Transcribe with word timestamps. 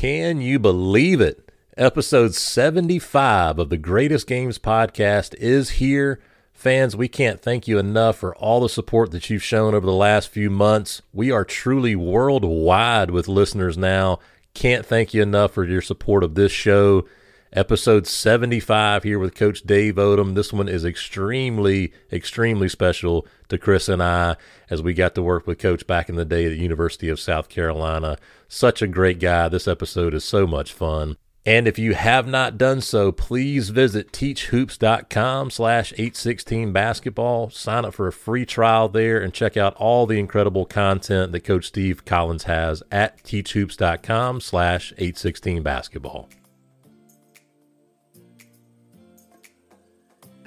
Can 0.00 0.40
you 0.40 0.58
believe 0.58 1.20
it? 1.20 1.52
Episode 1.76 2.34
75 2.34 3.58
of 3.58 3.68
the 3.68 3.76
Greatest 3.76 4.26
Games 4.26 4.58
podcast 4.58 5.34
is 5.34 5.72
here. 5.72 6.22
Fans, 6.54 6.96
we 6.96 7.06
can't 7.06 7.38
thank 7.38 7.68
you 7.68 7.78
enough 7.78 8.16
for 8.16 8.34
all 8.36 8.60
the 8.60 8.70
support 8.70 9.10
that 9.10 9.28
you've 9.28 9.42
shown 9.42 9.74
over 9.74 9.84
the 9.84 9.92
last 9.92 10.30
few 10.30 10.48
months. 10.48 11.02
We 11.12 11.30
are 11.30 11.44
truly 11.44 11.94
worldwide 11.96 13.10
with 13.10 13.28
listeners 13.28 13.76
now. 13.76 14.20
Can't 14.54 14.86
thank 14.86 15.12
you 15.12 15.20
enough 15.20 15.52
for 15.52 15.66
your 15.66 15.82
support 15.82 16.24
of 16.24 16.34
this 16.34 16.50
show. 16.50 17.06
Episode 17.52 18.06
75 18.06 19.02
here 19.02 19.18
with 19.18 19.34
Coach 19.34 19.62
Dave 19.62 19.96
Odom. 19.96 20.36
This 20.36 20.52
one 20.52 20.68
is 20.68 20.84
extremely, 20.84 21.92
extremely 22.12 22.68
special 22.68 23.26
to 23.48 23.58
Kris 23.58 23.88
and 23.88 24.00
I 24.00 24.36
as 24.70 24.82
we 24.82 24.94
got 24.94 25.16
to 25.16 25.22
work 25.22 25.48
with 25.48 25.58
Coach 25.58 25.84
back 25.84 26.08
in 26.08 26.14
the 26.14 26.24
day 26.24 26.44
at 26.44 26.50
the 26.50 26.60
University 26.60 27.08
of 27.08 27.18
South 27.18 27.48
Carolina. 27.48 28.18
Such 28.46 28.82
a 28.82 28.86
great 28.86 29.18
guy. 29.18 29.48
This 29.48 29.66
episode 29.66 30.14
is 30.14 30.22
so 30.22 30.46
much 30.46 30.72
fun. 30.72 31.16
And 31.44 31.66
if 31.66 31.76
you 31.76 31.94
have 31.94 32.28
not 32.28 32.56
done 32.56 32.82
so, 32.82 33.10
please 33.10 33.70
visit 33.70 34.12
teachhoops.com 34.12 35.50
slash 35.50 35.92
816 35.94 36.72
basketball. 36.72 37.50
Sign 37.50 37.84
up 37.84 37.94
for 37.94 38.06
a 38.06 38.12
free 38.12 38.46
trial 38.46 38.88
there 38.88 39.20
and 39.20 39.34
check 39.34 39.56
out 39.56 39.74
all 39.74 40.06
the 40.06 40.20
incredible 40.20 40.66
content 40.66 41.32
that 41.32 41.40
Coach 41.40 41.66
Steve 41.66 42.04
Collins 42.04 42.44
has 42.44 42.84
at 42.92 43.20
teachhoops.com 43.24 44.40
slash 44.40 44.92
816 44.98 45.64
basketball. 45.64 46.28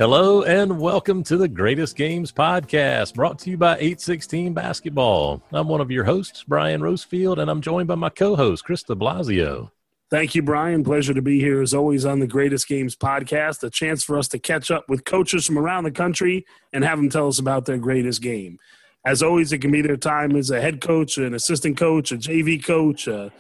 Hello 0.04 0.44
and 0.44 0.82
welcome 0.82 1.24
to 1.24 1.38
the 1.38 1.48
Greatest 1.48 1.96
Games 1.96 2.30
podcast, 2.30 3.14
brought 3.14 3.40
to 3.40 3.50
you 3.50 3.56
by 3.56 3.76
816 3.76 4.54
Basketball. 4.54 5.42
I'm 5.54 5.70
one 5.70 5.80
of 5.80 5.92
your 5.92 6.04
hosts, 6.04 6.44
Brian 6.46 6.82
Rosefield, 6.82 7.38
and 7.38 7.50
I'm 7.50 7.62
joined 7.62 7.88
by 7.88 7.96
my 7.96 8.10
co-host, 8.10 8.66
Kris 8.66 8.84
de 8.84 8.96
Blasio. 8.96 9.72
Thank 10.12 10.36
you, 10.36 10.42
Brian. 10.42 10.84
Pleasure 10.84 11.14
to 11.14 11.22
be 11.22 11.40
here 11.40 11.62
as 11.62 11.74
always 11.74 12.04
on 12.04 12.20
the 12.20 12.28
Greatest 12.28 12.68
Games 12.68 12.98
podcast. 12.98 13.64
A 13.64 13.70
chance 13.70 14.04
for 14.04 14.18
us 14.18 14.28
to 14.28 14.40
catch 14.40 14.72
up 14.72 14.84
with 14.90 15.06
coaches 15.06 15.45
from 15.45 15.58
around 15.58 15.86
the 15.86 15.92
country 15.92 16.45
and 16.73 16.84
have 16.84 16.98
them 16.98 17.10
tell 17.10 17.30
us 17.30 17.40
about 17.40 17.64
their 17.64 17.78
greatest 17.78 18.22
game. 18.22 18.60
As 19.06 19.23
always, 19.23 19.54
it 19.54 19.60
can 19.60 19.72
be 19.72 19.82
their 19.82 19.95
time 19.95 20.36
as 20.36 20.52
a 20.52 20.60
head 20.60 20.82
coach, 20.82 21.17
an 21.17 21.34
assistant 21.34 21.78
coach, 21.78 22.12
a 22.12 22.17
JV 22.17 22.62
coach, 22.62 23.08
a 23.08 23.32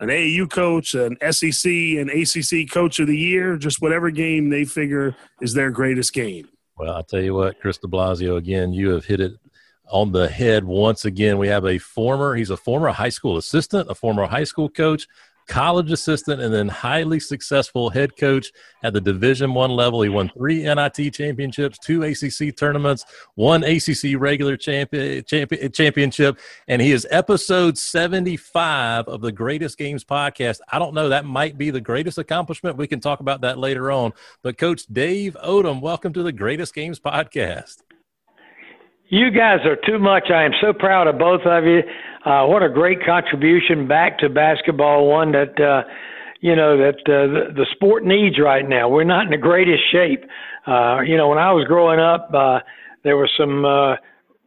an 0.00 0.08
AAU 0.08 0.48
coach, 0.50 0.94
an 0.94 1.16
SEC 1.32 1.70
and 1.70 2.10
ACC 2.10 2.70
coach 2.70 2.98
of 3.00 3.06
the 3.06 3.16
year, 3.16 3.56
just 3.56 3.80
whatever 3.80 4.10
game 4.10 4.48
they 4.48 4.64
figure 4.64 5.16
is 5.40 5.54
their 5.54 5.70
greatest 5.70 6.12
game. 6.12 6.48
Well, 6.76 6.94
I'll 6.94 7.02
tell 7.02 7.20
you 7.20 7.34
what, 7.34 7.60
Kris 7.60 7.78
de 7.78 7.88
Blasio, 7.88 8.36
again, 8.36 8.72
you 8.72 8.90
have 8.90 9.04
hit 9.04 9.20
it 9.20 9.32
on 9.90 10.12
the 10.12 10.28
head 10.28 10.64
once 10.64 11.04
again. 11.04 11.38
We 11.38 11.48
have 11.48 11.64
a 11.64 11.78
former, 11.78 12.34
he's 12.34 12.50
a 12.50 12.56
former 12.56 12.90
high 12.90 13.08
school 13.08 13.36
assistant, 13.36 13.90
a 13.90 13.94
former 13.94 14.26
high 14.26 14.44
school 14.44 14.68
coach, 14.68 15.06
college 15.48 15.90
assistant, 15.90 16.40
and 16.40 16.54
then 16.54 16.68
highly 16.68 17.18
successful 17.18 17.90
head 17.90 18.16
coach 18.16 18.52
at 18.84 18.92
the 18.92 19.00
Division 19.00 19.54
One 19.54 19.70
level. 19.70 20.02
He 20.02 20.08
won 20.08 20.28
three 20.28 20.62
NIT 20.62 21.12
championships, 21.12 21.78
two 21.78 22.02
ACC 22.02 22.56
tournaments, 22.56 23.04
one 23.34 23.64
ACC 23.64 24.16
regular 24.16 24.56
champion, 24.56 25.24
champion, 25.24 25.72
championship, 25.72 26.38
and 26.68 26.80
he 26.80 26.92
is 26.92 27.06
episode 27.10 27.76
seventy-five 27.76 29.08
of 29.08 29.20
the 29.20 29.32
Greatest 29.32 29.78
Games 29.78 30.04
podcast. 30.04 30.60
I 30.70 30.78
don't 30.78 30.94
know, 30.94 31.08
that 31.08 31.24
might 31.24 31.58
be 31.58 31.70
the 31.70 31.80
greatest 31.80 32.18
accomplishment. 32.18 32.76
We 32.76 32.86
can 32.86 33.00
talk 33.00 33.20
about 33.20 33.40
that 33.40 33.58
later 33.58 33.90
on. 33.90 34.12
But 34.42 34.58
Coach 34.58 34.84
Dave 34.86 35.36
Odom, 35.42 35.80
welcome 35.80 36.12
to 36.12 36.22
the 36.22 36.32
Greatest 36.32 36.74
Games 36.74 37.00
podcast. 37.00 37.82
You 39.10 39.30
guys 39.30 39.60
are 39.64 39.76
too 39.86 39.98
much. 39.98 40.30
I 40.30 40.44
am 40.44 40.52
so 40.60 40.74
proud 40.74 41.06
of 41.06 41.18
both 41.18 41.40
of 41.46 41.64
you. 41.64 41.80
Uh, 42.26 42.44
what 42.46 42.62
a 42.62 42.68
great 42.68 42.98
contribution 43.06 43.88
back 43.88 44.18
to 44.18 44.28
basketball, 44.28 45.08
one 45.08 45.32
that, 45.32 45.58
uh, 45.58 45.88
you 46.40 46.54
know, 46.54 46.76
that 46.76 46.96
uh, 47.06 47.26
the, 47.26 47.54
the 47.54 47.66
sport 47.72 48.04
needs 48.04 48.38
right 48.38 48.68
now. 48.68 48.86
We're 48.86 49.04
not 49.04 49.24
in 49.24 49.30
the 49.30 49.38
greatest 49.38 49.82
shape. 49.90 50.24
Uh, 50.66 51.00
you 51.00 51.16
know, 51.16 51.28
when 51.28 51.38
I 51.38 51.52
was 51.52 51.66
growing 51.66 51.98
up, 51.98 52.30
uh, 52.34 52.60
there 53.02 53.16
were 53.16 53.30
some 53.34 53.64
uh, 53.64 53.96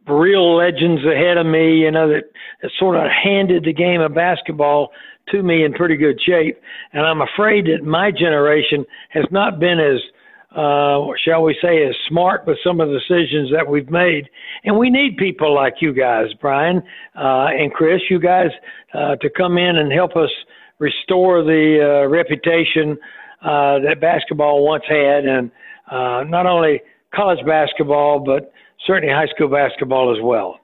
real 0.06 0.56
legends 0.56 1.02
ahead 1.04 1.38
of 1.38 1.46
me, 1.46 1.78
you 1.78 1.90
know, 1.90 2.08
that, 2.08 2.24
that 2.62 2.70
sort 2.78 2.96
of 2.96 3.10
handed 3.10 3.64
the 3.64 3.72
game 3.72 4.00
of 4.00 4.14
basketball 4.14 4.90
to 5.30 5.42
me 5.42 5.64
in 5.64 5.72
pretty 5.72 5.96
good 5.96 6.20
shape. 6.24 6.60
And 6.92 7.04
I'm 7.04 7.20
afraid 7.20 7.66
that 7.66 7.84
my 7.84 8.12
generation 8.12 8.84
has 9.10 9.24
not 9.32 9.58
been 9.58 9.80
as– 9.80 10.00
uh, 10.54 11.06
shall 11.24 11.42
we 11.42 11.56
say, 11.62 11.78
is 11.78 11.96
smart 12.08 12.46
with 12.46 12.58
some 12.64 12.80
of 12.80 12.88
the 12.88 12.98
decisions 12.98 13.50
that 13.52 13.66
we've 13.68 13.90
made. 13.90 14.28
And 14.64 14.78
we 14.78 14.90
need 14.90 15.16
people 15.16 15.54
like 15.54 15.74
you 15.80 15.92
guys, 15.92 16.26
Brian 16.40 16.82
uh, 17.16 17.46
and 17.46 17.72
Kris, 17.72 18.02
you 18.10 18.20
guys, 18.20 18.50
uh, 18.94 19.16
to 19.16 19.30
come 19.30 19.56
in 19.56 19.76
and 19.76 19.92
help 19.92 20.16
us 20.16 20.30
restore 20.78 21.42
the 21.42 22.02
uh, 22.04 22.08
reputation 22.08 22.98
uh, 23.42 23.78
that 23.80 24.00
basketball 24.00 24.64
once 24.64 24.84
had, 24.88 25.24
and 25.24 25.50
uh, 25.90 26.24
not 26.28 26.46
only 26.46 26.80
college 27.14 27.44
basketball, 27.46 28.20
but 28.20 28.52
certainly 28.86 29.12
high 29.12 29.26
school 29.34 29.48
basketball 29.48 30.14
as 30.14 30.22
well. 30.22 30.58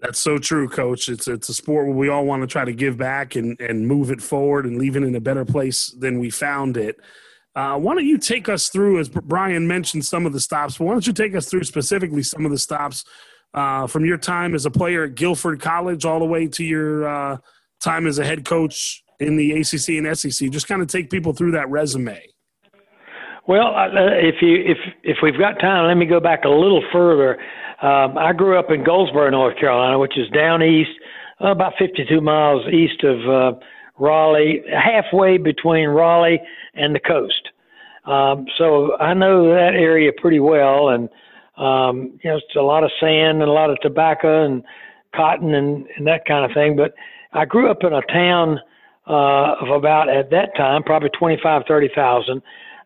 That's 0.00 0.20
so 0.20 0.38
true, 0.38 0.68
Coach. 0.68 1.08
It's 1.08 1.26
it's 1.26 1.48
a 1.48 1.54
sport 1.54 1.86
where 1.86 1.96
we 1.96 2.08
all 2.08 2.24
want 2.24 2.42
to 2.42 2.46
try 2.46 2.64
to 2.64 2.72
give 2.72 2.96
back 2.96 3.34
and, 3.34 3.60
and 3.60 3.88
move 3.88 4.10
it 4.10 4.22
forward 4.22 4.64
and 4.64 4.78
leave 4.78 4.94
it 4.94 5.02
in 5.02 5.14
a 5.16 5.20
better 5.20 5.44
place 5.44 5.88
than 5.88 6.20
we 6.20 6.30
found 6.30 6.76
it. 6.76 7.00
Uh, 7.58 7.76
why 7.76 7.92
don't 7.92 8.06
you 8.06 8.18
take 8.18 8.48
us 8.48 8.68
through, 8.68 9.00
as 9.00 9.08
Brian 9.08 9.66
mentioned, 9.66 10.04
some 10.04 10.26
of 10.26 10.32
the 10.32 10.38
stops, 10.38 10.78
why 10.78 10.92
don't 10.92 11.04
you 11.04 11.12
take 11.12 11.34
us 11.34 11.50
through 11.50 11.64
specifically 11.64 12.22
some 12.22 12.44
of 12.44 12.52
the 12.52 12.58
stops 12.58 13.04
uh, 13.52 13.84
from 13.88 14.04
your 14.04 14.16
time 14.16 14.54
as 14.54 14.64
a 14.64 14.70
player 14.70 15.02
at 15.02 15.16
Guilford 15.16 15.60
College 15.60 16.04
all 16.04 16.20
the 16.20 16.24
way 16.24 16.46
to 16.46 16.62
your 16.62 17.08
uh, 17.08 17.36
time 17.80 18.06
as 18.06 18.20
a 18.20 18.24
head 18.24 18.44
coach 18.44 19.02
in 19.18 19.36
the 19.36 19.50
ACC 19.50 19.88
and 19.88 20.16
SEC? 20.16 20.50
Just 20.50 20.68
kind 20.68 20.82
of 20.82 20.86
take 20.86 21.10
people 21.10 21.32
through 21.32 21.50
that 21.50 21.68
resume. 21.68 22.22
Well, 23.48 23.74
uh, 23.74 23.88
if 24.14 24.36
you 24.40 24.54
if 24.64 24.78
if 25.02 25.16
we've 25.20 25.38
got 25.38 25.58
time, 25.58 25.88
let 25.88 25.96
me 25.96 26.06
go 26.06 26.20
back 26.20 26.44
a 26.44 26.48
little 26.48 26.84
further. 26.92 27.38
Um, 27.82 28.16
I 28.16 28.32
grew 28.34 28.56
up 28.56 28.70
in 28.70 28.84
Goldsboro, 28.84 29.30
North 29.30 29.58
Carolina, 29.58 29.98
which 29.98 30.16
is 30.16 30.30
down 30.30 30.62
east, 30.62 30.90
uh, 31.42 31.48
about 31.48 31.72
52 31.76 32.20
miles 32.20 32.62
east 32.72 33.02
of 33.02 33.18
uh, 33.28 33.58
Raleigh, 33.98 34.62
halfway 34.72 35.38
between 35.38 35.88
Raleigh 35.88 36.40
and 36.74 36.94
the 36.94 37.00
coast. 37.00 37.50
Um, 38.04 38.46
so 38.56 38.96
I 38.98 39.14
know 39.14 39.48
that 39.48 39.74
area 39.74 40.12
pretty 40.16 40.40
well, 40.40 40.88
and 40.88 41.08
um, 41.56 42.18
you 42.22 42.30
know 42.30 42.36
it's 42.36 42.56
a 42.56 42.62
lot 42.62 42.84
of 42.84 42.90
sand 43.00 43.42
and 43.42 43.50
a 43.50 43.52
lot 43.52 43.70
of 43.70 43.78
tobacco 43.82 44.44
and 44.44 44.62
cotton 45.14 45.54
and, 45.54 45.86
and 45.96 46.06
that 46.06 46.24
kind 46.26 46.44
of 46.44 46.52
thing. 46.54 46.76
But 46.76 46.94
I 47.32 47.44
grew 47.44 47.70
up 47.70 47.82
in 47.82 47.92
a 47.92 48.02
town 48.02 48.60
uh, 49.06 49.56
of 49.60 49.68
about 49.70 50.08
at 50.08 50.30
that 50.30 50.56
time 50.56 50.82
probably 50.82 51.10
twenty 51.10 51.38
five 51.42 51.62
thirty 51.68 51.90
thousand. 51.94 52.42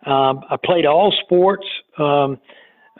Um, 0.06 0.40
I 0.50 0.56
played 0.62 0.86
all 0.86 1.14
sports. 1.24 1.66
Um, 1.98 2.38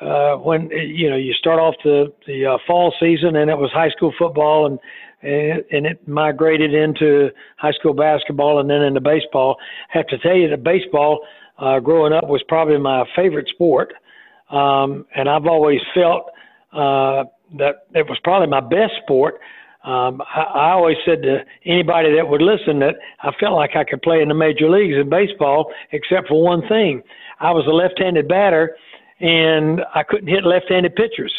uh, 0.01 0.37
when 0.37 0.69
you 0.71 1.09
know 1.11 1.17
you 1.17 1.33
start 1.35 1.61
off 1.61 1.75
the 1.85 2.13
the 2.27 2.47
uh, 2.47 2.59
fall 2.67 2.93
season 2.99 3.37
and 3.37 3.51
it 3.51 3.57
was 3.57 3.71
high 3.73 3.91
school 3.91 4.13
football 4.19 4.67
and 4.67 4.79
and 5.23 5.87
it 5.87 6.07
migrated 6.09 6.75
into 6.75 7.31
high 7.57 7.73
school 7.73 7.95
basketball 7.95 8.61
and 8.61 8.69
then 8.69 8.83
into 8.83 9.01
baseball. 9.01 9.57
I 9.95 9.99
have 9.99 10.07
to 10.09 10.19
tell 10.19 10.37
you 10.37 10.49
that 10.51 10.65
baseball, 10.65 11.21
uh, 11.59 11.81
growing 11.81 12.13
up, 12.13 12.29
was 12.29 12.43
probably 12.49 12.79
my 12.79 13.05
favorite 13.15 13.49
sport, 13.49 13.95
um, 14.51 15.07
and 15.15 15.29
I've 15.29 15.47
always 15.47 15.81
felt 15.95 16.31
uh, 16.73 17.25
that 17.59 17.87
it 17.95 18.09
was 18.09 18.19
probably 18.25 18.49
my 18.49 18.61
best 18.61 18.95
sport. 19.03 19.39
Um, 19.85 20.23
I, 20.23 20.43
I 20.43 20.71
always 20.73 20.97
said 21.05 21.23
to 21.23 21.39
anybody 21.67 22.15
that 22.15 22.29
would 22.29 22.43
listen 22.43 22.79
that 22.81 22.97
I 23.23 23.31
felt 23.39 23.55
like 23.55 23.77
I 23.77 23.85
could 23.85 24.03
play 24.03 24.23
in 24.23 24.29
the 24.29 24.35
major 24.35 24.71
leagues 24.71 24.95
in 24.97 25.09
baseball, 25.09 25.73
except 25.93 26.29
for 26.29 26.43
one 26.43 26.67
thing: 26.69 27.03
I 27.41 27.51
was 27.51 27.67
a 27.67 27.71
left-handed 27.71 28.29
batter, 28.29 28.77
and 29.21 29.83
I 29.95 30.03
couldn't 30.03 30.29
hit 30.29 30.45
left-handed 30.45 30.95
pitchers. 30.97 31.33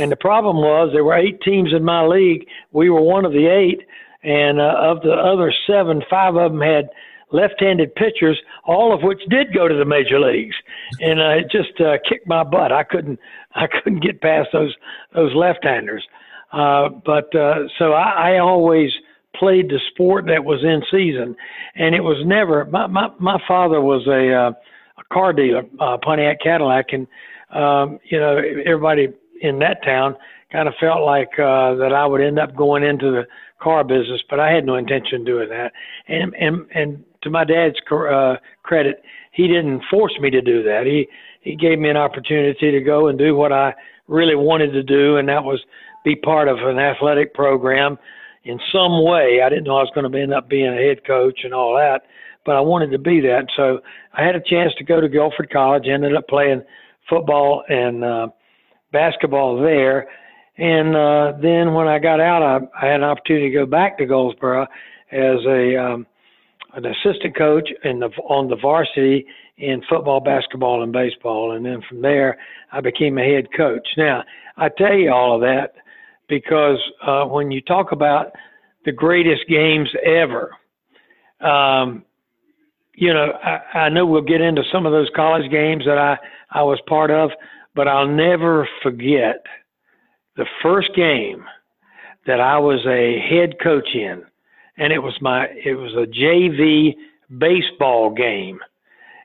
And 0.00 0.10
the 0.10 0.16
problem 0.16 0.56
was 0.56 0.90
there 0.92 1.04
were 1.04 1.16
eight 1.16 1.40
teams 1.42 1.72
in 1.72 1.84
my 1.84 2.06
league. 2.06 2.46
We 2.72 2.90
were 2.90 3.00
one 3.00 3.24
of 3.24 3.32
the 3.32 3.46
eight, 3.46 3.82
and 4.22 4.60
uh, 4.60 4.74
of 4.78 5.02
the 5.02 5.12
other 5.12 5.52
seven, 5.66 6.02
five 6.10 6.36
of 6.36 6.52
them 6.52 6.60
had 6.60 6.88
left-handed 7.32 7.94
pitchers, 7.94 8.40
all 8.64 8.94
of 8.94 9.02
which 9.02 9.20
did 9.28 9.52
go 9.52 9.68
to 9.68 9.74
the 9.74 9.84
major 9.84 10.20
leagues, 10.20 10.54
and 11.00 11.20
uh, 11.20 11.30
it 11.30 11.50
just 11.50 11.80
uh, 11.80 11.98
kicked 12.08 12.26
my 12.26 12.44
butt. 12.44 12.72
I 12.72 12.84
couldn't, 12.84 13.18
I 13.54 13.66
couldn't 13.66 14.02
get 14.02 14.20
past 14.20 14.48
those 14.52 14.74
those 15.14 15.34
left-handers. 15.34 16.06
Uh, 16.52 16.88
but 17.04 17.34
uh, 17.34 17.66
so 17.78 17.92
I, 17.92 18.34
I 18.34 18.38
always 18.38 18.90
played 19.34 19.68
the 19.68 19.80
sport 19.90 20.26
that 20.26 20.44
was 20.44 20.62
in 20.62 20.82
season, 20.90 21.36
and 21.74 21.94
it 21.94 22.02
was 22.02 22.24
never. 22.24 22.64
My 22.66 22.86
my, 22.86 23.08
my 23.18 23.38
father 23.46 23.80
was 23.80 24.06
a, 24.06 24.32
uh, 24.32 24.52
a 24.98 25.14
car 25.14 25.32
dealer, 25.32 25.64
uh, 25.80 25.98
Pontiac 25.98 26.40
Cadillac, 26.40 26.86
and 26.92 27.06
um, 27.50 27.98
you 28.04 28.18
know 28.18 28.40
everybody 28.64 29.08
in 29.40 29.58
that 29.60 29.82
town 29.84 30.16
kind 30.52 30.68
of 30.68 30.74
felt 30.78 31.02
like 31.02 31.30
uh, 31.38 31.74
that 31.74 31.92
I 31.92 32.06
would 32.06 32.20
end 32.20 32.38
up 32.38 32.54
going 32.54 32.82
into 32.82 33.10
the 33.10 33.26
car 33.60 33.84
business, 33.84 34.22
but 34.28 34.40
I 34.40 34.52
had 34.52 34.64
no 34.64 34.76
intention 34.76 35.20
of 35.20 35.26
doing 35.26 35.48
that. 35.48 35.72
And 36.08 36.34
and 36.34 36.66
and 36.74 37.04
to 37.22 37.30
my 37.30 37.44
dad's 37.44 37.76
uh, 37.90 38.36
credit, 38.62 39.02
he 39.32 39.48
didn't 39.48 39.82
force 39.90 40.14
me 40.20 40.30
to 40.30 40.40
do 40.40 40.62
that. 40.62 40.86
He 40.86 41.08
he 41.40 41.56
gave 41.56 41.78
me 41.78 41.88
an 41.88 41.96
opportunity 41.96 42.70
to 42.70 42.80
go 42.80 43.08
and 43.08 43.18
do 43.18 43.34
what 43.34 43.52
I 43.52 43.74
really 44.08 44.36
wanted 44.36 44.72
to 44.72 44.82
do, 44.82 45.16
and 45.16 45.28
that 45.28 45.44
was 45.44 45.60
be 46.04 46.14
part 46.16 46.48
of 46.48 46.58
an 46.58 46.78
athletic 46.78 47.34
program 47.34 47.98
in 48.44 48.60
some 48.70 49.02
way. 49.04 49.40
I 49.44 49.48
didn't 49.48 49.64
know 49.64 49.76
I 49.76 49.82
was 49.82 49.90
going 49.94 50.10
to 50.10 50.18
end 50.18 50.32
up 50.32 50.48
being 50.48 50.68
a 50.68 50.76
head 50.76 51.04
coach 51.04 51.40
and 51.42 51.52
all 51.52 51.74
that, 51.74 52.02
but 52.44 52.54
I 52.54 52.60
wanted 52.60 52.92
to 52.92 52.98
be 52.98 53.20
that. 53.22 53.46
So 53.56 53.80
I 54.12 54.24
had 54.24 54.36
a 54.36 54.40
chance 54.40 54.72
to 54.78 54.84
go 54.84 55.00
to 55.00 55.08
Guilford 55.08 55.50
College. 55.50 55.88
Ended 55.88 56.14
up 56.14 56.28
playing 56.28 56.62
football 57.08 57.64
and 57.68 58.04
uh, 58.04 58.28
basketball 58.96 59.60
there. 59.60 60.08
And 60.56 60.96
uh, 60.96 61.32
then 61.42 61.74
when 61.74 61.86
I 61.86 61.98
got 61.98 62.18
out, 62.18 62.42
I, 62.42 62.56
I 62.80 62.90
had 62.90 63.00
an 63.02 63.04
opportunity 63.04 63.50
to 63.50 63.54
go 63.54 63.66
back 63.66 63.98
to 63.98 64.06
Goldsboro 64.06 64.62
as 65.12 65.38
a 65.46 65.76
um, 65.76 66.06
an 66.72 66.86
assistant 66.86 67.36
coach 67.36 67.68
in 67.84 68.00
the 68.00 68.08
on 68.28 68.48
the 68.48 68.56
varsity 68.56 69.26
in 69.58 69.82
football, 69.88 70.20
basketball, 70.20 70.82
and 70.82 70.92
baseball. 70.92 71.52
And 71.52 71.64
then 71.64 71.82
from 71.88 72.00
there, 72.00 72.38
I 72.72 72.80
became 72.80 73.18
a 73.18 73.22
head 73.22 73.48
coach. 73.54 73.86
Now, 73.96 74.22
I 74.56 74.68
tell 74.70 74.94
you 74.94 75.12
all 75.12 75.34
of 75.34 75.40
that 75.42 75.74
because 76.28 76.78
uh, 77.06 77.24
when 77.24 77.50
you 77.50 77.60
talk 77.60 77.92
about 77.92 78.32
the 78.84 78.92
greatest 78.92 79.42
games 79.48 79.90
ever, 80.04 80.52
um, 81.40 82.04
you 82.94 83.12
know, 83.12 83.32
I, 83.44 83.78
I 83.78 83.88
know 83.90 84.06
we'll 84.06 84.22
get 84.22 84.40
into 84.40 84.62
some 84.72 84.86
of 84.86 84.92
those 84.92 85.08
college 85.14 85.50
games 85.50 85.84
that 85.84 85.98
I, 85.98 86.16
I 86.50 86.62
was 86.62 86.80
part 86.86 87.10
of, 87.10 87.30
but 87.76 87.86
I'll 87.86 88.08
never 88.08 88.66
forget 88.82 89.44
the 90.36 90.46
first 90.62 90.88
game 90.96 91.44
that 92.26 92.40
I 92.40 92.58
was 92.58 92.84
a 92.86 93.20
head 93.20 93.56
coach 93.62 93.94
in, 93.94 94.24
and 94.78 94.92
it 94.92 94.98
was 94.98 95.14
my 95.20 95.46
it 95.64 95.74
was 95.74 95.92
a 95.92 96.10
JV 96.10 96.94
baseball 97.38 98.12
game, 98.12 98.58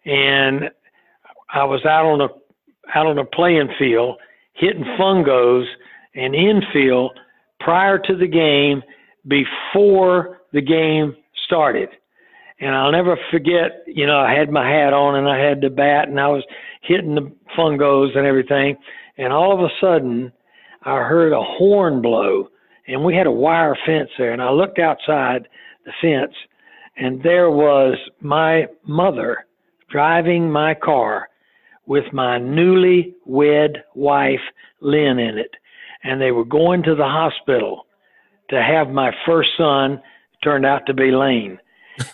and 0.06 0.70
I 1.54 1.64
was 1.64 1.86
out 1.86 2.06
on 2.06 2.22
a 2.22 2.28
out 2.94 3.08
on 3.08 3.18
a 3.18 3.26
playing 3.26 3.70
field 3.80 4.18
hitting 4.54 4.84
fungos 5.00 5.66
and 6.14 6.36
infield 6.36 7.18
prior 7.62 7.98
to 7.98 8.16
the 8.16 8.28
game 8.28 8.84
before 9.28 10.42
the 10.52 10.62
game 10.62 11.16
started. 11.46 11.90
And 12.62 12.76
I'll 12.76 12.92
never 12.92 13.18
forget, 13.32 13.84
you 13.88 14.06
know, 14.06 14.20
I 14.20 14.34
had 14.34 14.50
my 14.50 14.68
hat 14.68 14.94
on 14.94 15.16
and 15.16 15.28
I 15.28 15.40
had 15.40 15.62
the 15.62 15.70
bat 15.70 16.08
and 16.08 16.20
I 16.20 16.28
was 16.28 16.44
hitting 16.82 17.16
the 17.16 17.32
fungos 17.58 18.16
and 18.16 18.26
everything. 18.26 18.78
And 19.18 19.34
all 19.34 19.54
of 19.54 19.60
a 19.60 19.74
sudden, 19.82 20.32
I 20.84 20.98
heard 20.98 21.34
a 21.34 21.44
horn 21.44 22.02
blow 22.02 22.48
and 22.88 23.04
we 23.04 23.16
had 23.16 23.28
a 23.28 23.32
wire 23.32 23.78
fence 23.86 24.10
there. 24.18 24.32
And 24.32 24.42
I 24.42 24.52
looked 24.52 24.80
outside 24.80 25.48
the 25.86 25.92
fence 26.02 26.36
and 26.96 27.22
there 27.24 27.50
was 27.50 27.98
my 28.22 28.68
mother 28.88 29.46
driving 29.90 30.50
my 30.50 30.76
car 30.76 31.28
with 31.88 32.06
my 32.14 32.38
newly 32.38 33.16
wed 33.26 33.84
wife, 33.96 34.40
Lynn, 34.80 35.20
in 35.20 35.38
it 35.38 35.56
and 36.04 36.22
they 36.22 36.32
were 36.32 36.46
going 36.46 36.84
to 36.84 36.96
the 36.96 37.04
hospital 37.04 37.86
to 38.50 38.62
have 38.62 38.90
my 38.90 39.12
first 39.26 39.50
son 39.58 40.02
turned 40.44 40.66
out 40.66 40.86
to 40.88 40.94
be 40.94 41.12
Lane. 41.12 41.60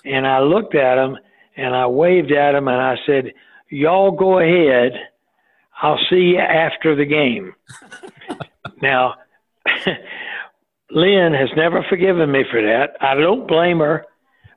And 0.06 0.28
I 0.28 0.40
looked 0.40 0.76
at 0.76 0.98
him 0.98 1.18
and 1.56 1.76
I 1.76 1.88
waved 1.88 2.32
at 2.32 2.56
him 2.56 2.68
and 2.68 2.82
I 2.82 2.96
said, 3.06 3.34
Y'all 3.70 4.12
go 4.12 4.40
ahead. 4.40 4.94
I'll 5.82 6.00
see 6.10 6.34
you 6.34 6.40
after 6.40 6.96
the 6.96 7.06
game. 7.06 7.54
now, 8.82 9.16
Lynn 10.92 11.34
has 11.34 11.50
never 11.56 11.86
forgiven 11.90 12.32
me 12.32 12.44
for 12.50 12.62
that. 12.62 12.96
I 13.02 13.16
don't 13.16 13.48
blame 13.48 13.80
her, 13.80 14.06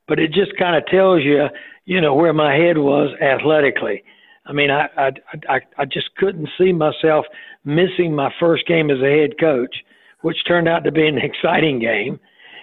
but 0.06 0.20
it 0.20 0.32
just 0.32 0.56
kind 0.56 0.76
of 0.76 0.86
tells 0.86 1.22
you, 1.22 1.46
you 1.84 2.00
know, 2.00 2.14
where 2.14 2.32
my 2.32 2.54
head 2.54 2.78
was 2.78 3.14
athletically. 3.20 4.04
I 4.46 4.52
mean, 4.52 4.70
I, 4.70 4.88
I 4.96 5.10
I 5.48 5.60
I 5.78 5.84
just 5.84 6.14
couldn't 6.16 6.48
see 6.56 6.72
myself 6.72 7.26
missing 7.64 8.14
my 8.14 8.32
first 8.40 8.66
game 8.66 8.90
as 8.90 9.00
a 9.00 9.10
head 9.10 9.38
coach, 9.38 9.74
which 10.22 10.44
turned 10.46 10.68
out 10.68 10.84
to 10.84 10.92
be 10.92 11.06
an 11.06 11.18
exciting 11.22 11.80
game, 11.80 12.20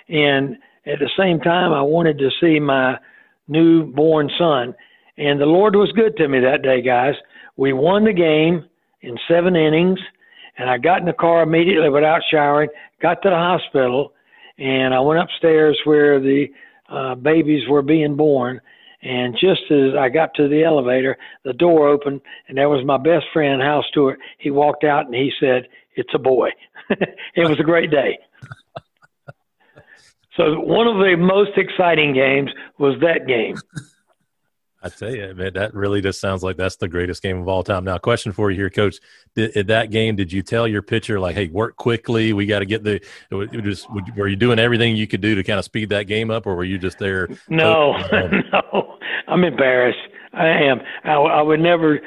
and 0.10 0.58
at 0.88 1.00
the 1.00 1.10
same 1.18 1.40
time, 1.40 1.74
I 1.74 1.82
wanted 1.82 2.18
to 2.20 2.30
see 2.42 2.60
my 2.60 2.98
newborn 3.48 4.30
son. 4.38 4.76
And 5.18 5.40
the 5.40 5.46
Lord 5.46 5.76
was 5.76 5.92
good 5.94 6.16
to 6.18 6.28
me 6.28 6.40
that 6.40 6.62
day, 6.62 6.82
guys. 6.82 7.16
We 7.56 7.74
won 7.74 8.06
the 8.06 8.14
game 8.14 8.66
in 9.02 9.18
seven 9.28 9.56
innings, 9.56 10.00
and 10.58 10.70
I 10.70 10.78
got 10.78 11.00
in 11.00 11.06
the 11.06 11.14
car 11.14 11.44
immediately 11.44 11.90
without 11.90 12.22
showering, 12.30 12.70
got 13.02 13.22
to 13.24 13.30
the 13.30 13.36
hospital, 13.36 14.14
and 14.58 14.94
I 14.94 15.00
went 15.00 15.22
upstairs 15.22 15.80
where 15.86 16.20
the 16.20 16.48
uh, 16.90 17.16
babies 17.16 17.68
were 17.68 17.82
being 17.82 18.16
born 18.16 18.62
and 19.02 19.36
just 19.36 19.62
as 19.70 19.96
I 19.98 20.10
got 20.10 20.34
to 20.36 20.48
the 20.48 20.64
elevator, 20.64 21.18
the 21.44 21.54
door 21.54 21.88
opened, 21.88 22.22
and 22.48 22.58
there 22.58 22.70
was 22.70 22.86
my 22.86 22.98
best 22.98 23.26
friend, 23.32 23.62
Hal 23.62 23.86
Stewart. 23.90 24.20
He 24.40 24.50
walked 24.50 24.84
out 24.84 25.06
and 25.06 25.14
he 25.14 25.32
said, 25.40 25.68
It's 25.96 26.14
a 26.14 26.20
boy. 26.20 26.50
it 26.90 27.48
was 27.48 27.60
a 27.60 27.64
great 27.64 27.92
day. 27.92 28.18
So, 30.38 30.60
one 30.60 30.88
of 30.88 30.98
the 30.98 31.16
most 31.18 31.58
exciting 31.58 32.14
games 32.14 32.52
was 32.78 33.00
that 33.02 33.28
game. 33.28 33.58
I 34.84 34.90
tell 34.90 35.14
you, 35.14 35.34
man, 35.34 35.54
that 35.54 35.74
really 35.74 36.02
just 36.02 36.22
sounds 36.22 36.44
like 36.44 36.56
that's 36.56 36.76
the 36.76 36.88
greatest 36.88 37.24
game 37.24 37.42
of 37.42 37.48
all 37.48 37.64
time. 37.64 37.84
Now, 37.84 37.98
question 37.98 38.32
for 38.32 38.52
you 38.52 38.58
here, 38.58 38.70
Coach: 38.70 38.98
did, 39.36 39.56
in 39.56 39.68
that 39.68 39.90
game, 39.90 40.16
did 40.16 40.32
you 40.32 40.44
tell 40.44 40.68
your 40.68 40.84
pitcher 40.84 41.20
like, 41.20 41.36
"Hey, 41.36 41.48
work 41.48 41.76
quickly. 41.78 42.32
We 42.32 42.46
got 42.46 42.60
to 42.60 42.66
get 42.66 42.84
the"? 42.84 43.02
Just 43.64 43.88
were 44.16 44.28
you 44.28 44.36
doing 44.36 44.60
everything 44.60 44.96
you 44.96 45.08
could 45.08 45.22
do 45.22 45.34
to 45.34 45.44
kind 45.44 45.58
of 45.58 45.66
speed 45.66 45.90
that 45.90 46.04
game 46.04 46.30
up, 46.30 46.46
or 46.46 46.56
were 46.56 46.64
you 46.64 46.78
just 46.78 47.00
there? 47.00 47.28
No, 47.50 47.98
no, 48.54 48.98
I'm 49.28 49.44
embarrassed. 49.44 49.98
I 50.34 50.48
am. 50.48 50.80
I, 51.04 51.14
I 51.14 51.42
would 51.42 51.60
never. 51.60 52.00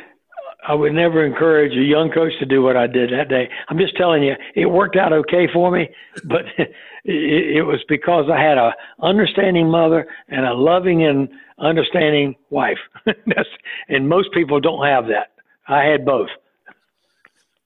I 0.67 0.75
would 0.75 0.93
never 0.93 1.25
encourage 1.25 1.73
a 1.73 1.83
young 1.83 2.11
coach 2.11 2.33
to 2.39 2.47
do 2.47 2.63
what 2.63 2.77
I 2.77 2.87
did 2.87 3.11
that 3.13 3.29
day. 3.29 3.49
I'm 3.69 3.79
just 3.79 3.97
telling 3.97 4.23
you, 4.23 4.35
it 4.55 4.67
worked 4.67 4.97
out 4.97 5.13
okay 5.13 5.49
for 5.53 5.71
me, 5.71 5.89
but 6.25 6.43
it, 6.59 7.57
it 7.57 7.63
was 7.63 7.81
because 7.89 8.27
I 8.33 8.41
had 8.41 8.59
a 8.59 8.73
understanding 9.01 9.69
mother 9.69 10.07
and 10.29 10.45
a 10.45 10.55
loving 10.55 11.05
and 11.05 11.29
understanding 11.59 12.35
wife. 12.51 12.79
That's, 13.07 13.49
and 13.89 14.09
most 14.09 14.33
people 14.33 14.61
don't 14.61 14.85
have 14.87 15.07
that. 15.07 15.33
I 15.69 15.85
had 15.85 16.05
both. 16.05 16.29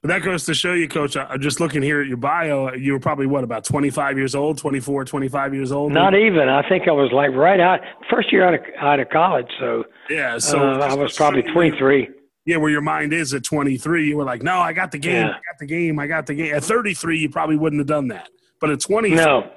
But 0.02 0.08
that 0.08 0.22
goes 0.22 0.44
to 0.44 0.54
show 0.54 0.74
you, 0.74 0.86
Coach. 0.86 1.16
I'm 1.16 1.40
just 1.40 1.60
looking 1.60 1.80
here 1.80 2.02
at 2.02 2.06
your 2.06 2.18
bio. 2.18 2.74
You 2.74 2.92
were 2.92 3.00
probably 3.00 3.26
what 3.26 3.42
about 3.42 3.64
25 3.64 4.18
years 4.18 4.34
old, 4.34 4.58
24, 4.58 5.06
25 5.06 5.54
years 5.54 5.72
old. 5.72 5.92
Not 5.92 6.14
even. 6.14 6.50
I 6.50 6.68
think 6.68 6.86
I 6.86 6.92
was 6.92 7.10
like 7.10 7.30
right 7.30 7.58
out 7.58 7.80
first 8.10 8.30
year 8.30 8.46
out 8.46 8.52
of 8.52 8.60
out 8.78 9.00
of 9.00 9.08
college. 9.08 9.46
So 9.58 9.84
yeah, 10.10 10.36
so 10.36 10.58
uh, 10.58 10.88
I 10.90 10.94
was 10.94 11.16
probably 11.16 11.40
23. 11.40 12.10
Yeah, 12.46 12.58
where 12.58 12.70
your 12.70 12.82
mind 12.82 13.12
is 13.12 13.32
at 13.32 13.42
23, 13.42 14.08
you 14.08 14.16
were 14.16 14.24
like, 14.24 14.42
"No, 14.42 14.58
I 14.58 14.72
got 14.72 14.92
the 14.92 14.98
game. 14.98 15.26
Yeah. 15.26 15.28
I 15.28 15.32
got 15.32 15.58
the 15.58 15.66
game. 15.66 15.98
I 15.98 16.06
got 16.06 16.26
the 16.26 16.34
game." 16.34 16.54
At 16.54 16.64
33, 16.64 17.18
you 17.18 17.30
probably 17.30 17.56
wouldn't 17.56 17.80
have 17.80 17.86
done 17.86 18.08
that. 18.08 18.28
But 18.60 18.70
at 18.70 18.80
20, 18.80 19.10
no, 19.10 19.50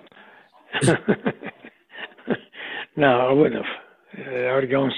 no, 2.95 3.21
I 3.21 3.31
wouldn't 3.31 3.55
have. 3.55 4.27
I 4.27 4.45
already 4.45 4.67
gone 4.67 4.91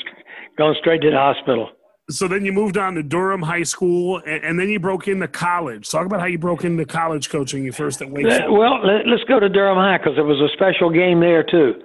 gone 0.58 0.76
straight 0.80 1.02
to 1.02 1.12
the 1.12 1.18
hospital. 1.18 1.70
So 2.10 2.28
then 2.28 2.44
you 2.44 2.52
moved 2.52 2.76
on 2.76 2.96
to 2.96 3.04
Durham 3.04 3.44
High 3.44 3.64
School, 3.64 4.20
and, 4.26 4.44
and, 4.44 4.60
then 4.60 4.68
you 4.68 4.80
broke 4.80 5.08
into 5.08 5.28
college. 5.28 5.88
Talk 5.90 6.08
about 6.08 6.20
how 6.20 6.26
you 6.26 6.40
broke 6.40 6.64
into 6.64 6.84
college 6.84 7.30
coaching. 7.30 7.64
You 7.64 7.72
first 7.72 8.02
at 8.02 8.10
Wake. 8.10 8.26
Well, 8.26 8.84
let, 8.84 9.06
us 9.06 9.20
go 9.28 9.40
to 9.40 9.48
Durham 9.48 9.78
High 9.78 10.00
because 10.00 10.18
it 10.18 10.24
was 10.24 10.42
a 10.42 10.50
special 10.54 10.90
game 10.90 11.20
there 11.20 11.44
too. 11.44 11.76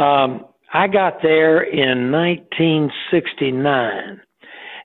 Um, 0.00 0.44
I 0.72 0.86
got 0.86 1.20
there 1.20 1.64
in 1.64 2.12
1969, 2.12 4.20